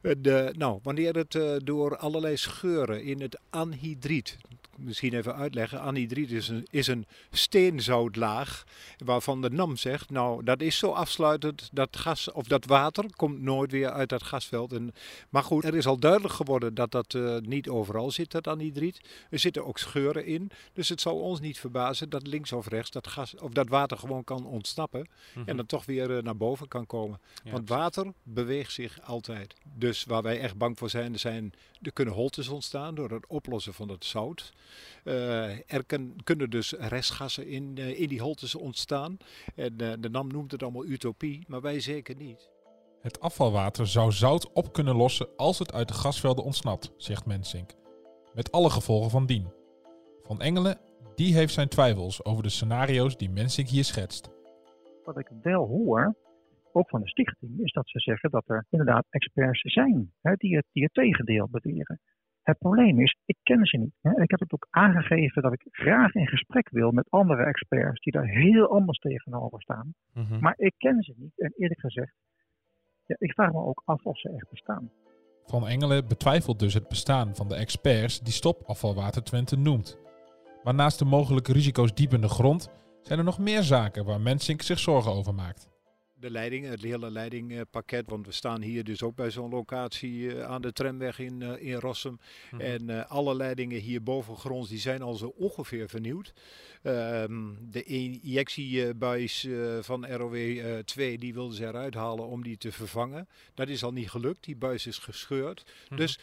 De, 0.00 0.54
nou, 0.56 0.78
wanneer 0.82 1.14
het 1.14 1.38
door 1.64 1.96
allerlei 1.96 2.36
scheuren 2.36 3.02
in 3.02 3.20
het 3.20 3.38
anhydriet, 3.50 4.36
misschien 4.78 5.14
even 5.14 5.34
uitleggen. 5.34 5.80
Anhydriet 5.80 6.30
is 6.30 6.48
een, 6.48 6.66
is 6.70 6.86
een 6.86 7.06
steenzoutlaag 7.30 8.64
waarvan 9.04 9.42
de 9.42 9.50
NAM 9.50 9.76
zegt, 9.76 10.10
nou 10.10 10.44
dat 10.44 10.60
is 10.60 10.78
zo 10.78 10.90
afsluitend, 10.90 11.68
dat 11.72 11.96
gas 11.96 12.32
of 12.32 12.46
dat 12.46 12.64
water 12.64 13.04
komt 13.16 13.40
nooit 13.40 13.70
weer 13.70 13.90
uit 13.90 14.08
dat 14.08 14.22
gasveld. 14.22 14.72
En, 14.72 14.92
maar 15.28 15.42
goed, 15.42 15.64
er 15.64 15.76
is 15.76 15.86
al 15.86 15.98
duidelijk 15.98 16.34
geworden 16.34 16.74
dat 16.74 16.90
dat 16.90 17.14
uh, 17.14 17.36
niet 17.38 17.68
overal 17.68 18.10
zit, 18.10 18.30
dat 18.30 18.46
anhydriet. 18.46 19.00
Er 19.30 19.38
zitten 19.38 19.66
ook 19.66 19.78
scheuren 19.78 20.26
in, 20.26 20.50
dus 20.72 20.88
het 20.88 21.00
zou 21.00 21.20
ons 21.20 21.40
niet 21.40 21.58
verbazen 21.58 22.10
dat 22.10 22.26
links 22.26 22.52
of 22.52 22.68
rechts 22.68 22.90
dat, 22.90 23.06
gas, 23.06 23.34
of 23.36 23.50
dat 23.50 23.68
water 23.68 23.98
gewoon 23.98 24.24
kan 24.24 24.46
ontsnappen 24.46 25.00
mm 25.00 25.06
-hmm. 25.32 25.42
en 25.46 25.56
dan 25.56 25.66
toch 25.66 25.84
weer 25.84 26.10
uh, 26.10 26.22
naar 26.22 26.36
boven 26.36 26.68
kan 26.68 26.86
komen. 26.86 27.20
Ja, 27.44 27.50
Want 27.50 27.68
water 27.68 28.12
beweegt 28.22 28.72
zich 28.72 29.00
altijd. 29.02 29.54
Dus 29.74 30.04
waar 30.04 30.22
wij 30.22 30.40
echt 30.40 30.56
bang 30.56 30.78
voor 30.78 30.90
zijn, 30.90 31.18
zijn, 31.18 31.52
er 31.82 31.92
kunnen 31.92 32.14
holtes 32.14 32.48
ontstaan 32.48 32.94
door 32.94 33.10
het 33.10 33.26
oplossen 33.26 33.74
van 33.74 33.88
het 33.88 34.04
zout. 34.04 34.52
Uh, 35.04 35.72
er 35.72 35.84
kan, 35.86 36.16
kunnen 36.24 36.50
dus 36.50 36.72
restgassen 36.72 37.46
in, 37.46 37.76
uh, 37.78 38.00
in 38.00 38.08
die 38.08 38.20
holtes 38.20 38.54
ontstaan. 38.54 39.16
En 39.54 39.72
uh, 39.82 39.92
de 40.00 40.08
NAM 40.10 40.28
noemt 40.28 40.52
het 40.52 40.62
allemaal 40.62 40.86
utopie, 40.86 41.44
maar 41.48 41.60
wij 41.60 41.80
zeker 41.80 42.16
niet. 42.16 42.50
Het 43.00 43.20
afvalwater 43.20 43.86
zou 43.86 44.12
zout 44.12 44.52
op 44.52 44.72
kunnen 44.72 44.96
lossen 44.96 45.28
als 45.36 45.58
het 45.58 45.72
uit 45.72 45.88
de 45.88 45.94
gasvelden 45.94 46.44
ontsnapt, 46.44 46.92
zegt 46.96 47.26
Mensink. 47.26 47.74
Met 48.34 48.52
alle 48.52 48.70
gevolgen 48.70 49.10
van 49.10 49.26
dien. 49.26 49.52
Van 50.22 50.40
Engelen, 50.40 50.78
die 51.14 51.34
heeft 51.34 51.52
zijn 51.52 51.68
twijfels 51.68 52.24
over 52.24 52.42
de 52.42 52.48
scenario's 52.48 53.16
die 53.16 53.30
Mensink 53.30 53.68
hier 53.68 53.84
schetst. 53.84 54.30
Wat 55.04 55.18
ik 55.18 55.30
wel 55.42 55.66
hoor, 55.66 56.16
ook 56.72 56.88
van 56.88 57.00
de 57.00 57.08
stichting, 57.08 57.60
is 57.60 57.72
dat 57.72 57.88
ze 57.88 57.98
zeggen 57.98 58.30
dat 58.30 58.44
er 58.46 58.66
inderdaad 58.70 59.06
experts 59.10 59.60
zijn 59.60 60.12
hè, 60.20 60.34
die, 60.34 60.56
het, 60.56 60.64
die 60.72 60.82
het 60.82 60.94
tegendeel 60.94 61.48
beweren. 61.50 62.00
Het 62.48 62.58
probleem 62.58 63.00
is, 63.00 63.16
ik 63.24 63.36
ken 63.42 63.66
ze 63.66 63.76
niet. 63.76 63.94
Hè. 64.00 64.22
Ik 64.22 64.30
heb 64.30 64.40
het 64.40 64.52
ook 64.52 64.66
aangegeven 64.70 65.42
dat 65.42 65.52
ik 65.52 65.66
graag 65.70 66.14
in 66.14 66.26
gesprek 66.26 66.68
wil 66.70 66.90
met 66.90 67.10
andere 67.10 67.44
experts 67.44 68.00
die 68.00 68.12
daar 68.12 68.26
heel 68.26 68.68
anders 68.68 68.98
tegenover 68.98 69.62
staan. 69.62 69.94
Mhm. 70.12 70.40
Maar 70.40 70.54
ik 70.56 70.74
ken 70.78 71.02
ze 71.02 71.14
niet. 71.16 71.40
En 71.40 71.52
eerlijk 71.56 71.80
gezegd, 71.80 72.14
ja, 73.06 73.16
ik 73.18 73.32
vraag 73.32 73.52
me 73.52 73.58
ook 73.58 73.82
af 73.84 74.04
of 74.04 74.18
ze 74.18 74.28
echt 74.28 74.50
bestaan. 74.50 74.90
Van 75.44 75.68
Engelen 75.68 76.08
betwijfelt 76.08 76.58
dus 76.58 76.74
het 76.74 76.88
bestaan 76.88 77.34
van 77.34 77.48
de 77.48 77.54
experts 77.54 78.20
die 78.20 78.32
Stopafvalwater 78.32 79.22
Twente 79.22 79.56
noemt. 79.56 79.98
Maar 80.62 80.74
naast 80.74 80.98
de 80.98 81.04
mogelijke 81.04 81.52
risico's 81.52 81.94
diep 81.94 82.12
in 82.12 82.20
de 82.20 82.28
grond 82.28 82.70
zijn 83.02 83.18
er 83.18 83.24
nog 83.24 83.38
meer 83.38 83.62
zaken 83.62 84.04
waar 84.04 84.20
Mensink 84.20 84.62
zich 84.62 84.78
zorgen 84.78 85.12
over 85.12 85.34
maakt 85.34 85.77
de 86.20 86.30
leiding, 86.30 86.66
het 86.66 86.82
hele 86.82 87.10
leidingpakket. 87.10 88.10
Want 88.10 88.26
we 88.26 88.32
staan 88.32 88.62
hier 88.62 88.84
dus 88.84 89.02
ook 89.02 89.14
bij 89.14 89.30
zo'n 89.30 89.50
locatie 89.50 90.34
eh, 90.34 90.42
aan 90.42 90.62
de 90.62 90.72
tramweg 90.72 91.18
in, 91.18 91.40
uh, 91.40 91.62
in 91.62 91.74
Rossum. 91.74 92.18
Mhm. 92.50 92.60
En 92.60 92.88
uh, 92.88 93.10
alle 93.10 93.34
leidingen 93.34 93.80
hier 93.80 94.02
bovengronds 94.02 94.68
die 94.68 94.78
zijn 94.78 95.02
al 95.02 95.14
zo 95.14 95.34
ongeveer 95.36 95.88
vernieuwd. 95.88 96.32
Ehm, 96.82 97.52
de 97.60 97.82
injectiebuis 97.82 99.48
van 99.80 100.06
ROW 100.06 100.36
2 100.84 101.18
die 101.18 101.34
wilden 101.34 101.56
ze 101.56 101.66
eruit 101.66 101.94
halen 101.94 102.26
om 102.26 102.42
die 102.42 102.56
te 102.56 102.72
vervangen. 102.72 103.28
Dat 103.54 103.68
is 103.68 103.82
al 103.82 103.92
niet 103.92 104.10
gelukt. 104.10 104.44
Die 104.44 104.56
buis 104.56 104.86
is 104.86 104.98
gescheurd. 104.98 105.64
Mhm. 105.88 105.96
Dus 105.96 106.18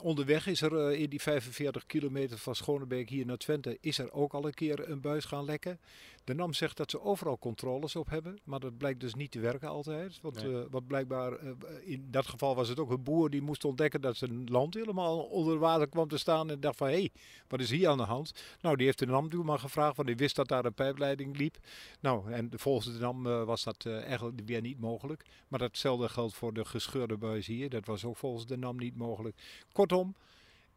onderweg 0.00 0.46
is 0.46 0.62
er 0.62 0.92
in 0.92 1.10
die 1.10 1.20
45 1.20 1.86
kilometer 1.86 2.38
van 2.38 2.54
Schonebeek 2.54 3.08
hier 3.08 3.26
naar 3.26 3.36
Twente 3.36 3.78
is 3.80 3.98
er 3.98 4.12
ook 4.12 4.34
al 4.34 4.46
een 4.46 4.54
keer 4.54 4.90
een 4.90 5.00
buis 5.00 5.24
gaan 5.24 5.44
lekken. 5.44 5.78
De 6.26 6.34
NAM 6.34 6.52
zegt 6.52 6.76
dat 6.76 6.90
ze 6.90 7.00
overal 7.00 7.38
controles 7.38 7.96
op 7.96 8.08
hebben, 8.08 8.38
maar 8.44 8.60
dat 8.60 8.76
blijkt 8.76 9.00
dus 9.00 9.14
niet 9.14 9.30
te 9.30 9.40
werken 9.40 9.68
altijd. 9.68 10.18
Want 10.22 10.42
nee. 10.42 10.52
uh, 10.52 10.64
wat 10.70 10.86
blijkbaar, 10.86 11.42
uh, 11.42 11.50
in 11.84 12.06
dat 12.10 12.26
geval 12.26 12.54
was 12.54 12.68
het 12.68 12.80
ook 12.80 12.90
een 12.90 13.02
boer 13.02 13.30
die 13.30 13.42
moest 13.42 13.64
ontdekken 13.64 14.00
dat 14.00 14.16
zijn 14.16 14.44
land 14.44 14.74
helemaal 14.74 15.18
onder 15.18 15.58
water 15.58 15.88
kwam 15.88 16.08
te 16.08 16.18
staan 16.18 16.50
en 16.50 16.60
dacht 16.60 16.76
van 16.76 16.86
hé, 16.86 16.92
hey, 16.92 17.10
wat 17.48 17.60
is 17.60 17.70
hier 17.70 17.88
aan 17.88 17.96
de 17.96 18.02
hand? 18.02 18.32
Nou, 18.60 18.76
die 18.76 18.86
heeft 18.86 18.98
de 18.98 19.06
NAM 19.06 19.44
maar 19.44 19.58
gevraagd, 19.58 19.96
want 19.96 20.08
die 20.08 20.16
wist 20.16 20.36
dat 20.36 20.48
daar 20.48 20.64
een 20.64 20.74
pijpleiding 20.74 21.36
liep. 21.36 21.56
Nou, 22.00 22.32
en 22.32 22.50
volgens 22.54 22.92
de 22.92 22.98
NAM 22.98 23.26
uh, 23.26 23.44
was 23.44 23.64
dat 23.64 23.86
eigenlijk 23.86 24.40
weer 24.46 24.60
niet 24.60 24.80
mogelijk. 24.80 25.24
Maar 25.48 25.58
datzelfde 25.58 26.08
geldt 26.08 26.34
voor 26.34 26.52
de 26.52 26.64
gescheurde 26.64 27.16
buis 27.16 27.46
hier. 27.46 27.70
Dat 27.70 27.86
was 27.86 28.04
ook 28.04 28.16
volgens 28.16 28.46
de 28.46 28.56
NAM 28.56 28.76
niet 28.76 28.96
mogelijk. 28.96 29.36
Kortom, 29.72 30.14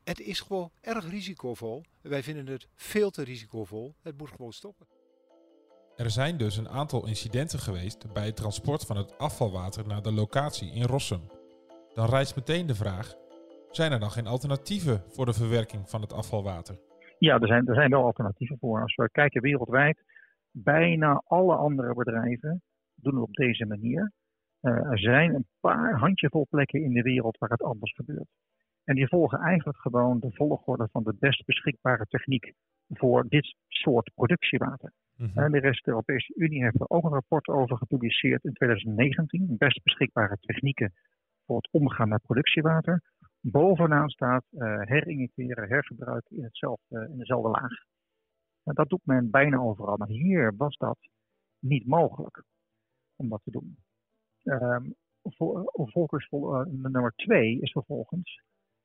het 0.03 0.19
is 0.19 0.39
gewoon 0.39 0.71
erg 0.81 1.09
risicovol. 1.09 1.83
Wij 2.01 2.23
vinden 2.23 2.47
het 2.47 2.67
veel 2.75 3.09
te 3.09 3.23
risicovol. 3.23 3.95
Het 4.01 4.17
moet 4.17 4.29
gewoon 4.29 4.53
stoppen. 4.53 4.87
Er 6.05 6.09
zijn 6.09 6.37
dus 6.37 6.57
een 6.57 6.69
aantal 6.69 7.07
incidenten 7.07 7.59
geweest 7.59 8.13
bij 8.13 8.25
het 8.25 8.35
transport 8.35 8.85
van 8.85 8.97
het 8.97 9.17
afvalwater 9.17 9.87
naar 9.87 10.01
de 10.01 10.13
locatie 10.13 10.73
in 10.73 10.83
Rossum. 10.83 11.21
Dan 11.93 12.09
rijst 12.09 12.35
meteen 12.35 12.67
de 12.67 12.75
vraag: 12.75 13.15
zijn 13.71 13.91
er 13.91 13.99
dan 13.99 14.11
geen 14.11 14.27
alternatieven 14.27 15.03
voor 15.07 15.25
de 15.25 15.33
verwerking 15.33 15.89
van 15.89 16.01
het 16.01 16.13
afvalwater? 16.13 16.75
Ja, 17.17 17.39
er 17.39 17.47
zijn, 17.47 17.67
er 17.67 17.75
zijn 17.75 17.89
wel 17.89 18.03
alternatieven 18.03 18.57
voor. 18.59 18.81
Als 18.81 18.95
we 18.95 19.09
kijken 19.11 19.41
wereldwijd, 19.41 20.03
bijna 20.51 21.23
alle 21.25 21.55
andere 21.55 21.93
bedrijven 21.93 22.61
doen 22.95 23.13
het 23.13 23.23
op 23.23 23.33
deze 23.33 23.65
manier. 23.65 24.11
Uh, 24.61 24.91
er 24.91 24.99
zijn 24.99 25.35
een 25.35 25.47
paar 25.59 25.97
handjevol 25.97 26.47
plekken 26.49 26.83
in 26.83 26.93
de 26.93 27.01
wereld 27.01 27.37
waar 27.37 27.49
het 27.49 27.63
anders 27.63 27.93
gebeurt. 27.93 28.29
En 28.83 28.95
die 28.95 29.07
volgen 29.07 29.39
eigenlijk 29.39 29.77
gewoon 29.77 30.19
de 30.19 30.31
volgorde 30.31 30.87
van 30.91 31.03
de 31.03 31.15
best 31.19 31.45
beschikbare 31.45 32.05
techniek 32.05 32.53
voor 32.87 33.25
dit 33.27 33.55
soort 33.67 34.11
productiewater. 34.13 34.93
Mhm. 35.19 35.51
De 35.51 35.59
rest 35.59 35.85
de 35.85 35.91
Europese 35.91 36.33
Unie 36.35 36.63
heeft 36.63 36.79
er 36.79 36.89
ook 36.89 37.03
een 37.03 37.11
rapport 37.11 37.47
over 37.47 37.77
gepubliceerd 37.77 38.43
in 38.43 38.53
2019. 38.53 39.55
Best 39.57 39.83
beschikbare 39.83 40.37
technieken 40.39 40.93
voor 41.45 41.55
het 41.55 41.69
omgaan 41.71 42.09
met 42.09 42.21
productiewater. 42.21 43.01
Bovenaan 43.41 44.09
staat 44.09 44.43
uh, 44.51 44.81
herinjecteren, 44.81 45.67
hergebruiken 45.67 46.37
in, 46.37 46.43
hetzelfde, 46.43 47.07
in 47.11 47.17
dezelfde 47.17 47.49
laag. 47.49 47.71
Dat 48.63 48.89
doet 48.89 49.05
men 49.05 49.29
bijna 49.29 49.57
overal. 49.57 49.97
Maar 49.97 50.07
hier 50.07 50.55
was 50.57 50.77
dat 50.77 50.97
niet 51.59 51.87
mogelijk 51.87 52.43
om 53.15 53.29
dat 53.29 53.41
te 53.43 53.51
doen. 53.51 53.77
Um, 54.43 54.95
nummer 56.81 57.13
twee 57.15 57.61
is 57.61 57.71
vervolgens 57.71 58.41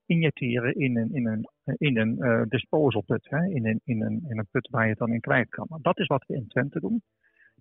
injecteren 0.06 0.74
in 0.74 0.96
een, 0.96 1.14
in 1.14 1.26
een, 1.26 1.48
in 1.78 1.98
een 1.98 2.16
uh, 2.18 2.42
disposal 2.48 3.02
put, 3.02 3.30
hè, 3.30 3.44
in, 3.44 3.66
een, 3.66 3.80
in, 3.84 4.02
een, 4.02 4.24
in 4.28 4.38
een 4.38 4.48
put 4.50 4.68
waar 4.70 4.82
je 4.82 4.90
het 4.90 4.98
dan 4.98 5.12
in 5.12 5.20
kwijt 5.20 5.48
kan. 5.48 5.66
Maar 5.68 5.80
dat 5.82 5.98
is 5.98 6.06
wat 6.06 6.24
we 6.26 6.34
in 6.34 6.48
Twente 6.48 6.80
doen. 6.80 7.02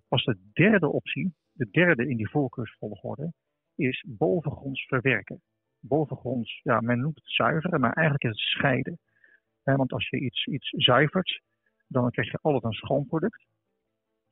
Pas 0.08 0.24
de 0.24 0.38
derde 0.52 0.88
optie, 0.88 1.34
de 1.52 1.68
derde 1.70 2.08
in 2.08 2.16
die 2.16 2.30
voorkeursvolgorde, 2.30 3.32
is 3.74 4.04
bovengronds 4.08 4.86
verwerken. 4.86 5.42
Bovengronds, 5.80 6.60
ja, 6.62 6.80
men 6.80 7.00
noemt 7.00 7.16
het 7.16 7.30
zuiveren, 7.30 7.80
maar 7.80 7.92
eigenlijk 7.92 8.24
is 8.34 8.42
het 8.42 8.50
scheiden. 8.50 8.98
want 9.62 9.92
als 9.92 10.08
je 10.08 10.20
iets, 10.20 10.46
iets 10.46 10.68
zuivert, 10.70 11.42
dan 11.86 12.10
krijg 12.10 12.30
je 12.30 12.38
altijd 12.42 12.64
een 12.64 12.72
schoon 12.72 13.06
product. 13.06 13.44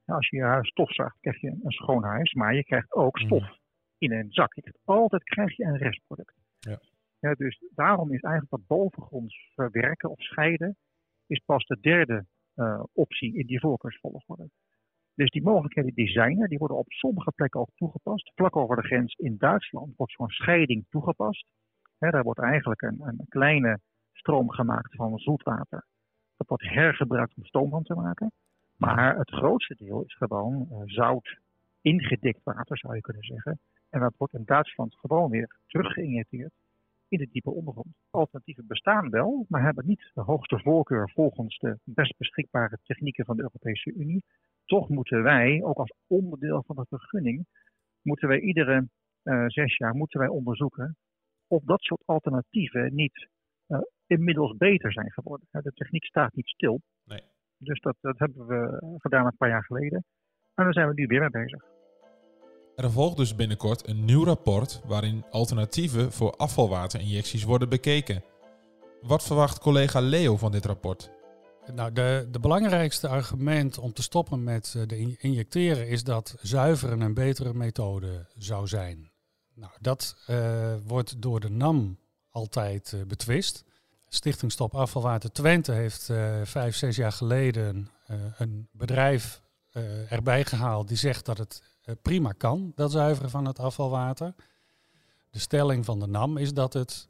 als 0.04 0.28
je 0.28 0.36
je 0.36 0.42
huis 0.42 0.68
stofzuigt, 0.68 1.20
krijg 1.20 1.40
je 1.40 1.48
een 1.62 1.72
schoon 1.72 2.04
huis, 2.04 2.32
maar 2.32 2.54
je 2.54 2.64
krijgt 2.64 2.92
ook 2.92 3.18
stof 3.18 3.42
mm. 3.42 3.56
in 3.98 4.12
een 4.12 4.32
zak. 4.32 4.54
Je 4.54 4.60
krijgt, 4.60 4.80
altijd 4.84 5.22
krijg 5.22 5.56
je 5.56 5.64
een 5.64 5.76
restproduct. 5.76 6.34
Ja. 6.58 6.80
Ja, 7.22 7.34
dus 7.34 7.62
daarom 7.74 8.12
is 8.12 8.20
eigenlijk 8.20 8.50
dat 8.50 8.78
bovengronds 8.78 9.50
verwerken 9.54 10.10
of 10.10 10.20
scheiden 10.20 10.76
is 11.26 11.42
pas 11.44 11.64
de 11.64 11.78
derde 11.80 12.24
uh, 12.56 12.82
optie 12.92 13.34
in 13.38 13.46
die 13.46 13.60
voorkeursvolgorde. 13.60 14.50
Dus 15.14 15.30
die 15.30 15.42
mogelijkheden 15.42 15.94
die 15.94 16.08
zijn 16.08 16.40
er, 16.40 16.48
die 16.48 16.58
worden 16.58 16.76
op 16.76 16.92
sommige 16.92 17.32
plekken 17.32 17.60
ook 17.60 17.70
toegepast. 17.74 18.32
Vlak 18.34 18.56
over 18.56 18.76
de 18.76 18.82
grens 18.82 19.14
in 19.14 19.36
Duitsland 19.38 19.96
wordt 19.96 20.12
zo'n 20.12 20.28
scheiding 20.28 20.84
toegepast. 20.88 21.46
daar 21.98 22.22
wordt 22.22 22.40
eigenlijk 22.40 22.82
een, 22.82 23.00
een, 23.00 23.26
kleine 23.28 23.80
stroom 24.12 24.50
gemaakt 24.50 24.94
van 24.94 25.18
zoetwater. 25.18 25.86
Dat 26.36 26.48
wordt 26.48 26.68
hergebruikt 26.68 27.36
om 27.36 27.44
stoom 27.44 27.70
van 27.70 27.82
te 27.82 27.94
maken. 27.94 28.32
Maar 28.76 29.16
het 29.16 29.30
grootste 29.30 29.74
deel 29.78 30.02
is 30.02 30.14
gewoon 30.14 30.68
uh, 30.70 30.82
zout 30.84 31.38
ingedikt 31.80 32.42
water, 32.42 32.78
zou 32.78 32.94
je 32.94 33.00
kunnen 33.00 33.24
zeggen. 33.24 33.60
En 33.90 34.00
dat 34.00 34.14
wordt 34.16 34.34
in 34.34 34.44
Duitsland 34.44 34.94
gewoon 34.94 35.30
weer 35.30 35.56
teruggeïnjecteerd 35.66 36.52
in 37.12 37.18
de 37.18 37.28
diepe 37.32 37.50
ondergrond. 37.50 37.94
Alternatieven 38.10 38.66
bestaan 38.66 39.10
wel, 39.10 39.46
maar 39.48 39.62
hebben 39.62 39.86
niet 39.86 40.10
de 40.14 40.20
hoogste 40.20 40.58
voorkeur 40.58 41.10
volgens 41.10 41.58
de 41.58 41.78
best 41.84 42.16
beschikbare 42.18 42.78
technieken 42.82 43.24
van 43.24 43.36
de 43.36 43.42
Europese 43.42 43.92
Unie. 43.92 44.24
Toch 44.64 44.88
moeten 44.88 45.22
wij, 45.22 45.62
ook 45.62 45.76
als 45.76 45.92
onderdeel 46.06 46.62
van 46.66 46.76
de 46.76 46.86
vergunning, 46.88 47.46
moeten 48.02 48.28
wij 48.28 48.40
iedere 48.40 48.88
uh, 49.24 49.44
zes 49.46 49.76
jaar 49.76 49.94
moeten 49.94 50.20
wij 50.20 50.28
onderzoeken 50.28 50.96
of 51.46 51.62
dat 51.62 51.80
soort 51.80 52.02
alternatieven 52.04 52.94
niet 52.94 53.28
uh, 53.68 53.78
inmiddels 54.06 54.56
beter 54.56 54.92
zijn 54.92 55.12
geworden. 55.12 55.46
De 55.50 55.72
techniek 55.72 56.04
staat 56.04 56.34
niet 56.34 56.48
stil. 56.48 56.80
Nee. 57.04 57.22
Dus 57.58 57.80
dat, 57.80 57.96
dat 58.00 58.18
hebben 58.18 58.46
we 58.46 58.78
gedaan 58.98 59.26
een 59.26 59.36
paar 59.36 59.48
jaar 59.48 59.64
geleden. 59.64 60.04
En 60.54 60.64
daar 60.64 60.72
zijn 60.72 60.88
we 60.88 60.94
nu 60.94 61.06
weer 61.06 61.20
mee 61.20 61.30
bezig. 61.30 61.64
Er 62.82 62.90
volgt 62.90 63.16
dus 63.16 63.34
binnenkort 63.34 63.88
een 63.88 64.04
nieuw 64.04 64.24
rapport 64.24 64.80
waarin 64.84 65.24
alternatieven 65.30 66.12
voor 66.12 66.36
afvalwaterinjecties 66.36 67.44
worden 67.44 67.68
bekeken. 67.68 68.24
Wat 69.02 69.22
verwacht 69.22 69.58
collega 69.58 70.00
Leo 70.00 70.36
van 70.36 70.52
dit 70.52 70.64
rapport? 70.64 71.10
Nou, 71.74 71.92
de, 71.92 72.28
de 72.30 72.40
belangrijkste 72.40 73.08
argument 73.08 73.78
om 73.78 73.92
te 73.92 74.02
stoppen 74.02 74.44
met 74.44 74.74
eh, 74.76 74.82
de 74.86 75.16
injecteren 75.18 75.88
is 75.88 76.04
dat 76.04 76.34
zuiveren 76.40 77.00
een 77.00 77.14
betere 77.14 77.54
methode 77.54 78.26
zou 78.36 78.66
zijn. 78.66 79.10
Nou, 79.54 79.72
dat 79.80 80.16
uh, 80.30 80.74
wordt 80.86 81.22
door 81.22 81.40
de 81.40 81.50
NAM 81.50 81.98
altijd 82.30 82.92
uh, 82.94 83.02
betwist. 83.02 83.64
Stichting 84.08 84.52
Stop 84.52 84.74
Afvalwater 84.74 85.32
Twente 85.32 85.72
heeft 85.72 86.10
vijf, 86.42 86.76
zes 86.76 86.96
jaar 86.96 87.12
geleden 87.12 87.90
een 88.36 88.68
bedrijf 88.72 89.42
erbij 90.08 90.44
gehaald 90.44 90.88
die 90.88 90.96
zegt 90.96 91.26
dat 91.26 91.38
het 91.38 91.62
eh, 91.62 91.71
prima 92.02 92.32
kan, 92.32 92.72
dat 92.74 92.90
zuiveren 92.90 93.30
van 93.30 93.44
het 93.44 93.58
afvalwater. 93.58 94.34
De 95.30 95.38
stelling 95.38 95.84
van 95.84 96.00
de 96.00 96.06
NAM 96.06 96.36
is 96.36 96.54
dat 96.54 96.72
het 96.72 97.08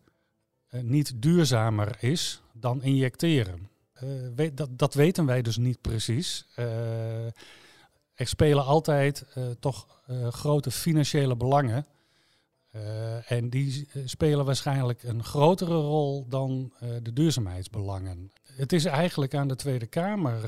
eh, 0.67 0.81
niet 0.83 1.23
duurzamer 1.23 1.97
is 2.01 2.43
dan 2.53 2.83
injecteren. 2.83 3.71
Uh, 4.37 4.49
dat, 4.55 4.79
dat, 4.79 4.95
weten 4.95 5.27
wij 5.27 5.43
dus 5.43 5.57
niet 5.57 5.81
precies. 5.81 6.47
er 8.15 8.27
spelen 8.27 8.65
altijd 8.65 9.27
toch 9.61 10.03
grote 10.31 10.71
financiële 10.71 11.37
belangen. 11.37 11.87
en 13.27 13.51
die 13.51 13.89
spelen 14.05 14.45
waarschijnlijk 14.45 15.03
een 15.03 15.25
grotere 15.25 15.75
rol 15.75 16.27
dan 16.29 16.73
de 17.03 17.13
duurzaamheidsbelangen. 17.13 18.33
Het 18.43 18.73
is 18.73 18.85
eigenlijk 18.85 19.35
aan 19.35 19.49
de 19.49 19.57
Tweede 19.57 19.87
Kamer 19.87 20.41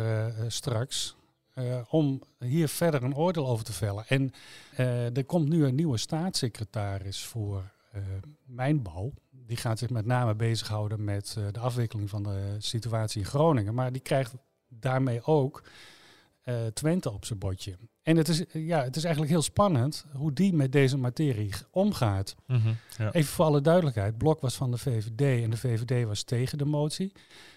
straks 0.49 1.17
uh, 1.55 1.81
om 1.89 2.23
hier 2.39 2.69
verder 2.69 3.03
een 3.03 3.17
oordeel 3.17 3.49
over 3.49 3.65
te 3.65 3.73
vellen. 3.73 4.05
En 4.09 4.33
uh, 4.79 5.17
er 5.17 5.25
komt 5.25 5.49
nu 5.49 5.65
een 5.65 5.75
nieuwe 5.75 5.97
staatssecretaris 5.97 7.25
voor 7.25 7.73
uh, 7.95 8.03
mijnbouw. 8.45 9.13
Die 9.31 9.57
gaat 9.57 9.79
zich 9.79 9.91
met 9.91 10.07
name 10.07 10.35
bezighouden 10.35 11.05
met 11.05 11.37
de 11.53 11.59
afwikkeling 11.59 12.11
van 12.11 12.23
de 12.23 12.57
situatie 12.59 13.21
in 13.21 13.27
Groningen. 13.27 13.75
Maar 13.75 13.93
die 13.93 14.03
krijgt 14.03 14.35
daarmee 14.69 15.25
ook 15.25 15.63
Twente 16.73 17.13
op 17.13 17.25
zijn 17.25 17.39
bordje. 17.39 17.77
En 18.03 18.17
het 18.17 18.29
is, 18.29 18.45
ja, 18.53 18.83
het 18.83 18.97
is 18.97 19.05
eigenlijk 19.05 19.33
heel 19.33 19.43
spannend 19.43 20.07
hoe 20.13 20.33
die 20.33 20.53
met 20.53 20.73
deze 20.73 20.97
materie 20.97 21.55
omgaat. 21.71 22.35
Mhm, 22.47 22.73
ja. 22.99 23.13
Even 23.13 23.33
voor 23.33 23.45
alle 23.45 23.61
duidelijkheid, 23.61 24.19
Blok 24.19 24.41
was 24.41 24.55
van 24.55 24.71
de 24.71 24.79
VVD 24.79 25.43
en 25.43 25.51
de 25.51 25.57
VVD 25.57 26.07
was 26.07 26.23
tegen 26.23 26.59
de 26.59 26.65
motie. 26.65 27.13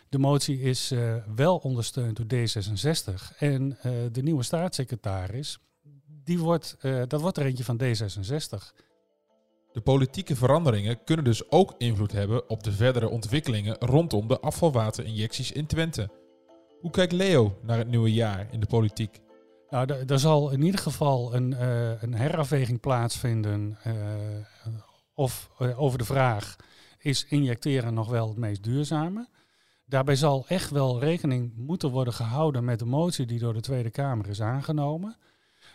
De 0.10 0.18
motie 0.18 0.60
is 0.60 0.92
uh, 0.92 1.16
wel 1.36 1.58
ondersteund 1.58 2.16
door 2.16 2.26
D66 2.26 3.38
en 3.38 3.78
uh, 3.86 3.92
de 4.12 4.22
nieuwe 4.22 4.44
staatssecretaris, 4.44 5.60
die 6.24 6.40
wordt, 6.40 6.78
uh, 6.82 7.02
dat 7.08 7.22
wordt 7.22 7.38
er 7.38 7.46
eentje 7.46 7.64
van 7.64 7.82
D66. 7.82 8.86
De 9.72 9.82
politieke 9.82 10.36
veranderingen 10.36 11.04
kunnen 11.04 11.26
dus 11.26 11.52
ook 11.52 11.74
invloed 11.78 12.12
hebben 12.12 12.50
op 12.50 12.64
de 12.64 12.72
verdere 12.72 13.10
ontwikkelingen 13.10 13.76
rondom 13.80 14.28
de 14.28 14.40
afvalwaterinjecties 14.40 15.52
in 15.52 15.66
Twente. 15.66 16.10
Hoe 16.82 16.92
kijkt 16.92 17.12
Leo 17.12 17.58
naar 17.62 17.78
het 17.78 17.88
nieuwe 17.88 18.14
jaar 18.14 18.48
in 18.52 18.60
de 18.60 18.66
politiek? 18.66 19.20
Nou, 19.70 20.06
er 20.08 20.20
zal 20.20 20.52
in 20.52 20.62
ieder 20.62 20.80
geval 20.80 21.36
een, 21.36 21.52
uh, 21.52 22.02
een 22.02 22.14
herafweging 22.14 22.80
plaatsvinden 22.80 23.78
uh, 23.88 23.94
of 25.14 25.50
uh, 25.60 25.82
over 25.82 25.98
de 25.98 26.06
vraag 26.06 26.56
is 26.98 27.26
injecteren 27.30 27.94
nog 27.94 28.10
wel 28.10 28.28
het 28.28 28.38
meest 28.38 28.64
duurzame. 28.64 29.28
Daarbij 29.90 30.16
zal 30.16 30.48
echt 30.48 30.70
wel 30.70 31.00
rekening 31.00 31.54
moeten 31.56 31.90
worden 31.90 32.14
gehouden 32.14 32.64
met 32.64 32.80
de 32.80 32.86
motie 32.86 33.26
die 33.26 33.40
door 33.40 33.54
de 33.54 33.62
Tweede 33.62 33.90
Kamer 33.90 34.28
is 34.28 34.42
aangenomen. 34.42 35.18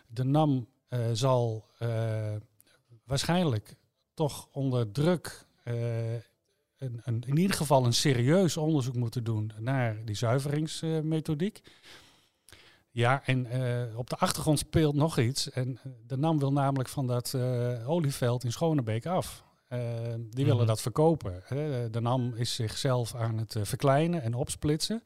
De 0.06 0.24
NAM 0.24 0.68
zal 1.12 1.70
waarschijnlijk 3.04 3.76
toch 4.14 4.48
onder 4.50 4.92
druk 4.92 5.46
uh, 5.64 6.12
een, 6.12 7.00
een, 7.04 7.22
in 7.26 7.36
ieder 7.38 7.56
geval 7.56 7.86
een 7.86 7.92
serieus 7.92 8.56
onderzoek 8.56 8.94
moeten 8.94 9.24
doen 9.24 9.52
naar 9.58 10.04
die 10.04 10.14
zuiveringsmethodiek. 10.14 11.60
ja, 12.90 13.24
en 13.24 13.46
op 13.96 14.10
de 14.10 14.16
achtergrond 14.16 14.58
speelt 14.58 14.94
nog 14.94 15.18
iets. 15.18 15.50
En 15.50 15.78
de 16.06 16.16
NAM 16.16 16.38
wil 16.38 16.52
namelijk 16.52 16.88
van 16.88 17.06
dat 17.06 17.34
olieveld 17.86 18.44
in 18.44 18.52
Schonebeek 18.52 19.06
af. 19.06 19.44
Die 20.30 20.44
willen 20.44 20.56
mhm. 20.56 20.66
dat 20.66 20.80
verkopen. 20.80 21.42
Hè. 21.44 21.90
De 21.90 22.00
NAM 22.00 22.34
is 22.34 22.54
zichzelf 22.54 23.14
aan 23.14 23.38
het 23.38 23.56
verkleinen 23.62 24.22
en 24.22 24.34
opsplitsen. 24.34 25.02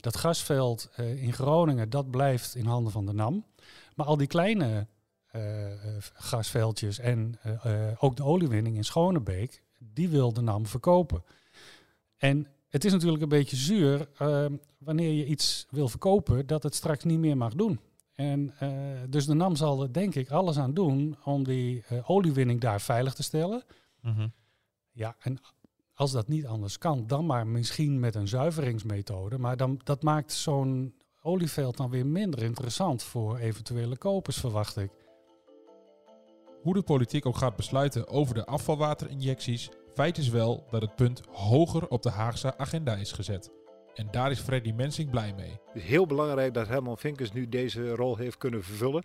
Dat 0.00 0.16
gasveld 0.16 0.90
in 0.96 1.32
Groningen, 1.32 1.90
dat 1.90 2.10
blijft 2.10 2.54
in 2.54 2.66
handen 2.66 2.92
van 2.92 3.06
de 3.06 3.12
NAM. 3.12 3.44
Maar 3.94 4.06
al 4.06 4.16
die 4.16 4.26
kleine 4.26 4.86
eh, 5.36 5.72
eh, 5.72 5.78
gasveldjes 6.14 6.98
en 6.98 7.38
eh, 7.42 7.72
ook 7.98 8.16
de 8.16 8.24
oliewinning 8.24 8.76
in 8.76 8.84
Schonebeek, 8.84 9.62
die 9.78 10.08
wil 10.08 10.32
de 10.32 10.40
NAM 10.40 10.66
verkopen. 10.66 11.24
En 12.16 12.46
het 12.68 12.84
is 12.84 12.92
natuurlijk 12.92 13.22
een 13.22 13.28
beetje 13.28 13.56
zuur 13.56 14.08
wanneer 14.78 15.12
je 15.12 15.26
iets 15.26 15.66
wil 15.70 15.88
verkopen 15.88 16.46
dat 16.46 16.62
het 16.62 16.74
straks 16.74 17.04
niet 17.04 17.18
meer 17.18 17.36
mag 17.36 17.54
doen. 17.54 17.80
En 18.14 18.54
dus 19.08 19.26
de 19.26 19.34
NAM 19.34 19.56
zal 19.56 19.82
er 19.82 19.92
denk 19.92 20.14
ik 20.14 20.30
alles 20.30 20.58
aan 20.58 20.74
doen 20.74 21.16
om 21.24 21.44
die 21.44 21.84
oliewinning 22.04 22.60
daar 22.60 22.80
veilig 22.80 23.14
te 23.14 23.22
stellen. 23.22 23.64
Mhm. 24.06 24.28
Ja, 24.92 25.16
en 25.18 25.38
als 25.94 26.12
dat 26.12 26.28
niet 26.28 26.46
anders 26.46 26.78
kan, 26.78 27.06
dan 27.06 27.26
maar 27.26 27.46
misschien 27.46 28.00
met 28.00 28.14
een 28.14 28.28
zuiveringsmethode. 28.28 29.38
Maar 29.38 29.56
dan, 29.56 29.80
dat 29.84 30.02
maakt 30.02 30.32
zo'n 30.32 30.94
olieveld 31.22 31.76
dan 31.76 31.90
weer 31.90 32.06
minder 32.06 32.42
interessant 32.42 33.02
voor 33.02 33.36
eventuele 33.36 33.96
kopers, 33.96 34.36
verwacht 34.36 34.76
ik. 34.76 34.90
Hoe 36.62 36.74
de 36.74 36.82
politiek 36.82 37.26
ook 37.26 37.36
gaat 37.36 37.56
besluiten 37.56 38.08
over 38.08 38.34
de 38.34 38.46
afvalwaterinjecties, 38.46 39.70
feit 39.94 40.18
is 40.18 40.28
wel 40.28 40.66
dat 40.70 40.82
het 40.82 40.94
punt 40.94 41.22
hoger 41.30 41.88
op 41.88 42.02
de 42.02 42.10
Haagse 42.10 42.58
agenda 42.58 42.94
is 42.94 43.12
gezet. 43.12 43.55
En 43.96 44.08
daar 44.10 44.30
is 44.30 44.40
Freddy 44.40 44.72
Mensing 44.72 45.10
blij 45.10 45.34
mee. 45.36 45.50
Het 45.50 45.82
is 45.82 45.82
heel 45.82 46.06
belangrijk 46.06 46.54
dat 46.54 46.68
Herman 46.68 46.98
Vinkers 46.98 47.32
nu 47.32 47.48
deze 47.48 47.94
rol 47.94 48.16
heeft 48.16 48.38
kunnen 48.38 48.64
vervullen. 48.64 49.04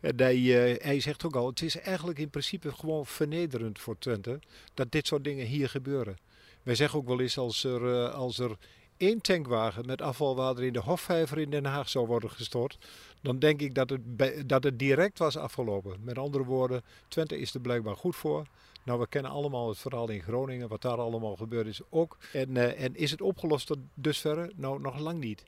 En 0.00 0.20
hij, 0.20 0.36
uh, 0.36 0.82
hij 0.82 1.00
zegt 1.00 1.24
ook 1.24 1.36
al, 1.36 1.46
het 1.46 1.62
is 1.62 1.78
eigenlijk 1.78 2.18
in 2.18 2.30
principe 2.30 2.72
gewoon 2.72 3.06
vernederend 3.06 3.78
voor 3.78 3.98
Twente 3.98 4.38
dat 4.74 4.92
dit 4.92 5.06
soort 5.06 5.24
dingen 5.24 5.46
hier 5.46 5.68
gebeuren. 5.68 6.16
Wij 6.62 6.74
zeggen 6.74 6.98
ook 6.98 7.06
wel 7.06 7.20
eens 7.20 7.38
als 7.38 7.64
er, 7.64 7.82
uh, 7.82 8.14
als 8.14 8.38
er 8.38 8.56
één 8.96 9.20
tankwagen 9.20 9.86
met 9.86 10.02
afvalwater 10.02 10.64
in 10.64 10.72
de 10.72 10.80
Hofvijver 10.80 11.38
in 11.38 11.50
Den 11.50 11.64
Haag 11.64 11.88
zou 11.88 12.06
worden 12.06 12.30
gestort, 12.30 12.78
dan 13.22 13.38
denk 13.38 13.60
ik 13.60 13.74
dat 13.74 13.90
het, 13.90 14.00
dat 14.48 14.64
het 14.64 14.78
direct 14.78 15.18
was 15.18 15.36
afgelopen. 15.36 15.96
Met 16.02 16.18
andere 16.18 16.44
woorden, 16.44 16.82
Twente 17.08 17.38
is 17.38 17.54
er 17.54 17.60
blijkbaar 17.60 17.96
goed 17.96 18.16
voor. 18.16 18.46
Nou, 18.84 18.98
we 18.98 19.08
kennen 19.08 19.30
allemaal 19.30 19.68
het 19.68 19.78
verhaal 19.78 20.10
in 20.10 20.22
Groningen, 20.22 20.68
wat 20.68 20.82
daar 20.82 20.98
allemaal 20.98 21.36
gebeurd 21.36 21.66
is 21.66 21.82
ook. 21.90 22.18
En, 22.32 22.50
uh, 22.50 22.84
en 22.84 22.94
is 22.94 23.10
het 23.10 23.20
opgelost 23.20 23.66
tot 23.66 23.78
dusverre? 23.94 24.52
Nou, 24.56 24.80
nog 24.80 24.98
lang 24.98 25.18
niet. 25.18 25.44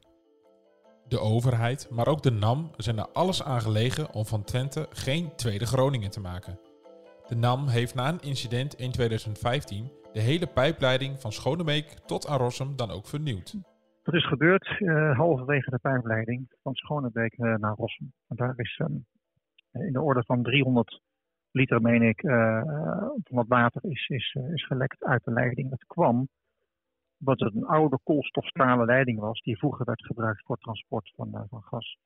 De 1.08 1.18
overheid, 1.18 1.90
maar 1.90 2.06
ook 2.06 2.22
de 2.22 2.30
NAM 2.30 2.70
zijn 2.76 2.98
er 2.98 3.08
alles 3.12 3.42
aan 3.42 3.60
gelegen 3.60 4.12
om 4.12 4.26
van 4.26 4.44
Twente 4.44 4.86
geen 4.90 5.36
tweede 5.36 5.66
Groningen 5.66 6.10
te 6.10 6.20
maken. 6.20 6.58
De 7.28 7.34
NAM 7.34 7.68
heeft 7.68 7.94
na 7.94 8.08
een 8.08 8.20
incident 8.20 8.74
in 8.74 8.90
2015 8.90 9.90
de 10.12 10.20
hele 10.20 10.46
pijpleiding 10.46 11.20
van 11.20 11.32
Schonebeek 11.32 11.84
tot 12.06 12.26
aan 12.26 12.38
Rossum 12.38 12.76
dan 12.76 12.90
ook 12.90 13.06
vernieuwd. 13.06 13.54
Dat 14.02 14.14
is 14.14 14.26
gebeurd 14.26 14.76
uh, 14.78 15.16
halverwege 15.16 15.70
de 15.70 15.78
pijpleiding 15.78 16.54
van 16.62 16.74
Schonebeek 16.74 17.38
uh, 17.38 17.56
naar 17.56 17.74
Rossum. 17.74 18.12
En 18.28 18.36
daar 18.36 18.54
is 18.56 18.80
um, 18.82 19.06
in 19.72 19.92
de 19.92 20.00
orde 20.00 20.22
van 20.26 20.42
300 20.42 21.00
liter, 21.52 21.80
meen 21.80 22.02
ik, 22.02 22.22
uh, 22.22 22.62
van 23.24 23.38
het 23.38 23.48
water 23.48 23.84
is, 23.84 24.08
is, 24.08 24.36
is 24.52 24.66
gelekt 24.66 25.04
uit 25.04 25.24
de 25.24 25.30
leiding. 25.30 25.70
Dat 25.70 25.84
kwam 25.86 26.28
omdat 27.18 27.40
het 27.40 27.54
een 27.54 27.66
oude 27.66 27.98
koolstofstalen 28.02 28.86
leiding 28.86 29.18
was 29.18 29.40
die 29.40 29.58
vroeger 29.58 29.84
werd 29.84 30.04
gebruikt 30.06 30.42
voor 30.44 30.56
transport 30.56 31.12
van, 31.14 31.46
van 31.48 31.62
gas. 31.62 31.96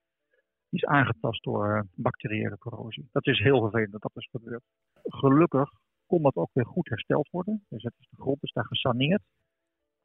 Die 0.69 0.81
is 0.81 0.85
aangetast 0.85 1.43
door 1.43 1.87
bacteriële 1.95 2.59
corrosie. 2.59 3.09
Dat 3.13 3.27
is 3.27 3.39
heel 3.39 3.61
vervelend 3.61 3.93
dat 3.93 4.03
dat 4.03 4.17
is 4.17 4.29
gebeurd. 4.31 4.63
Gelukkig 5.03 5.71
kon 6.07 6.23
dat 6.23 6.37
ook 6.37 6.51
weer 6.53 6.67
goed 6.67 6.89
hersteld 6.89 7.31
worden. 7.31 7.65
Dus 7.69 7.83
het 7.83 7.95
is 7.99 8.09
de 8.11 8.23
grond 8.23 8.43
is 8.43 8.53
daar 8.53 8.67
gesaneerd. 8.67 9.23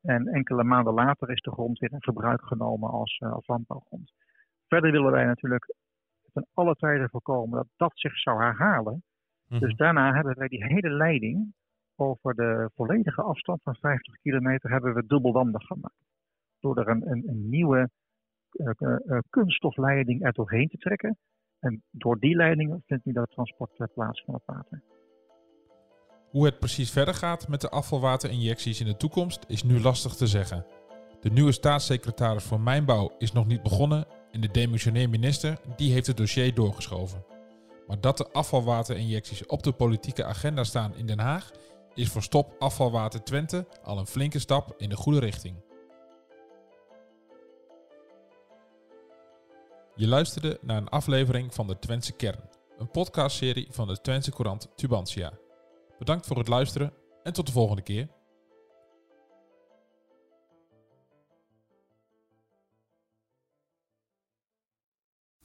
En 0.02 0.28
enkele 0.28 0.64
maanden 0.64 0.94
later 0.94 1.32
is 1.32 1.42
de 1.42 1.52
grond 1.52 1.80
weer 1.80 1.92
in 1.92 2.04
gebruik 2.04 2.42
genomen 2.46 2.90
als, 2.90 3.20
als 3.20 3.48
landbouwgrond. 3.48 4.12
Verder 4.68 4.92
willen 4.92 5.12
wij 5.12 5.26
natuurlijk 5.26 5.74
ten 6.34 6.48
alle 6.54 6.76
tijden 6.76 7.10
voorkomen 7.10 7.58
dat 7.58 7.68
dat 7.76 7.92
zich 7.94 8.18
zou 8.18 8.42
herhalen. 8.42 9.04
Mhm. 9.52 9.60
Dus 9.60 9.76
daarna 9.76 10.14
hebben 10.14 10.38
wij 10.38 10.48
die 10.48 10.66
hele 10.66 10.90
leiding 10.90 11.54
over 11.96 12.36
de 12.36 12.70
volledige 12.76 13.22
afstand 13.22 13.62
van 13.64 13.76
50 13.76 14.16
kilometer 14.22 14.72
hebben 14.72 14.94
we 14.94 15.06
dubbelwandig 15.06 15.64
gemaakt. 15.64 16.04
Door 16.60 16.78
er 16.78 16.88
een, 16.88 17.12
een, 17.12 17.24
een 17.28 17.50
nieuwe 17.50 17.90
uh, 18.52 18.70
uh, 18.78 19.18
kunststofleiding 19.30 20.26
er 20.26 20.34
doorheen 20.34 20.68
te 20.68 20.78
trekken. 20.78 21.18
En 21.60 21.84
door 21.90 22.20
die 22.20 22.36
leiding 22.36 22.82
vindt 22.86 23.06
nu 23.06 23.14
dat 23.14 23.30
transport 23.30 23.94
plaats 23.94 24.24
van 24.24 24.34
het 24.34 24.44
water. 24.46 24.82
Hoe 26.30 26.46
het 26.46 26.60
precies 26.60 26.92
verder 26.92 27.14
gaat 27.14 27.48
met 27.48 27.62
de 27.62 27.70
afvalwaterinjecties 27.70 28.80
in 28.80 28.86
de 28.86 28.98
toekomst 28.98 29.46
is 29.48 29.64
nu 29.64 29.80
lastig 29.80 30.14
te 30.14 30.28
zeggen. 30.28 30.66
De 31.20 31.30
nieuwe 31.30 31.52
staatssecretaris 31.52 32.44
voor 32.44 32.60
Mijnbouw 32.60 33.16
is 33.18 33.32
nog 33.32 33.48
niet 33.48 33.64
begonnen 33.64 34.06
en 34.32 34.42
de 34.42 34.52
demissionair 34.52 35.10
minister 35.10 35.60
die 35.76 35.94
heeft 35.94 36.08
het 36.08 36.18
dossier 36.18 36.54
doorgeschoven. 36.54 37.24
Maar 37.92 38.02
dat 38.02 38.18
de 38.18 38.32
afvalwaterinjecties 38.32 39.46
op 39.46 39.64
de 39.64 39.72
politieke 39.72 40.26
agenda 40.26 40.64
staan 40.64 40.96
in 40.96 41.06
Den 41.06 41.20
Haag 41.20 41.52
is 41.94 42.10
voor 42.10 42.24
Stop 42.24 42.56
Afvalwater 42.60 43.24
Twente 43.24 43.68
al 43.84 43.98
een 43.98 44.08
flinke 44.08 44.40
stap 44.40 44.74
in 44.78 44.90
de 44.90 44.96
goede 44.96 45.20
richting. 45.20 45.56
Je 49.96 50.08
luisterde 50.08 50.58
naar 50.62 50.78
een 50.78 50.90
aflevering 50.90 51.54
van 51.54 51.68
de 51.68 51.80
Twentse 51.80 52.14
Kern, 52.14 52.50
een 52.78 52.92
podcastserie 52.92 53.68
van 53.72 53.88
de 53.88 54.02
Twentse 54.02 54.32
Courant 54.32 54.68
Tubantia. 54.76 55.34
Bedankt 56.00 56.26
voor 56.26 56.38
het 56.38 56.48
luisteren 56.48 56.94
en 57.24 57.34
tot 57.34 57.46
de 57.46 57.52
volgende 57.52 57.82
keer. 57.82 58.08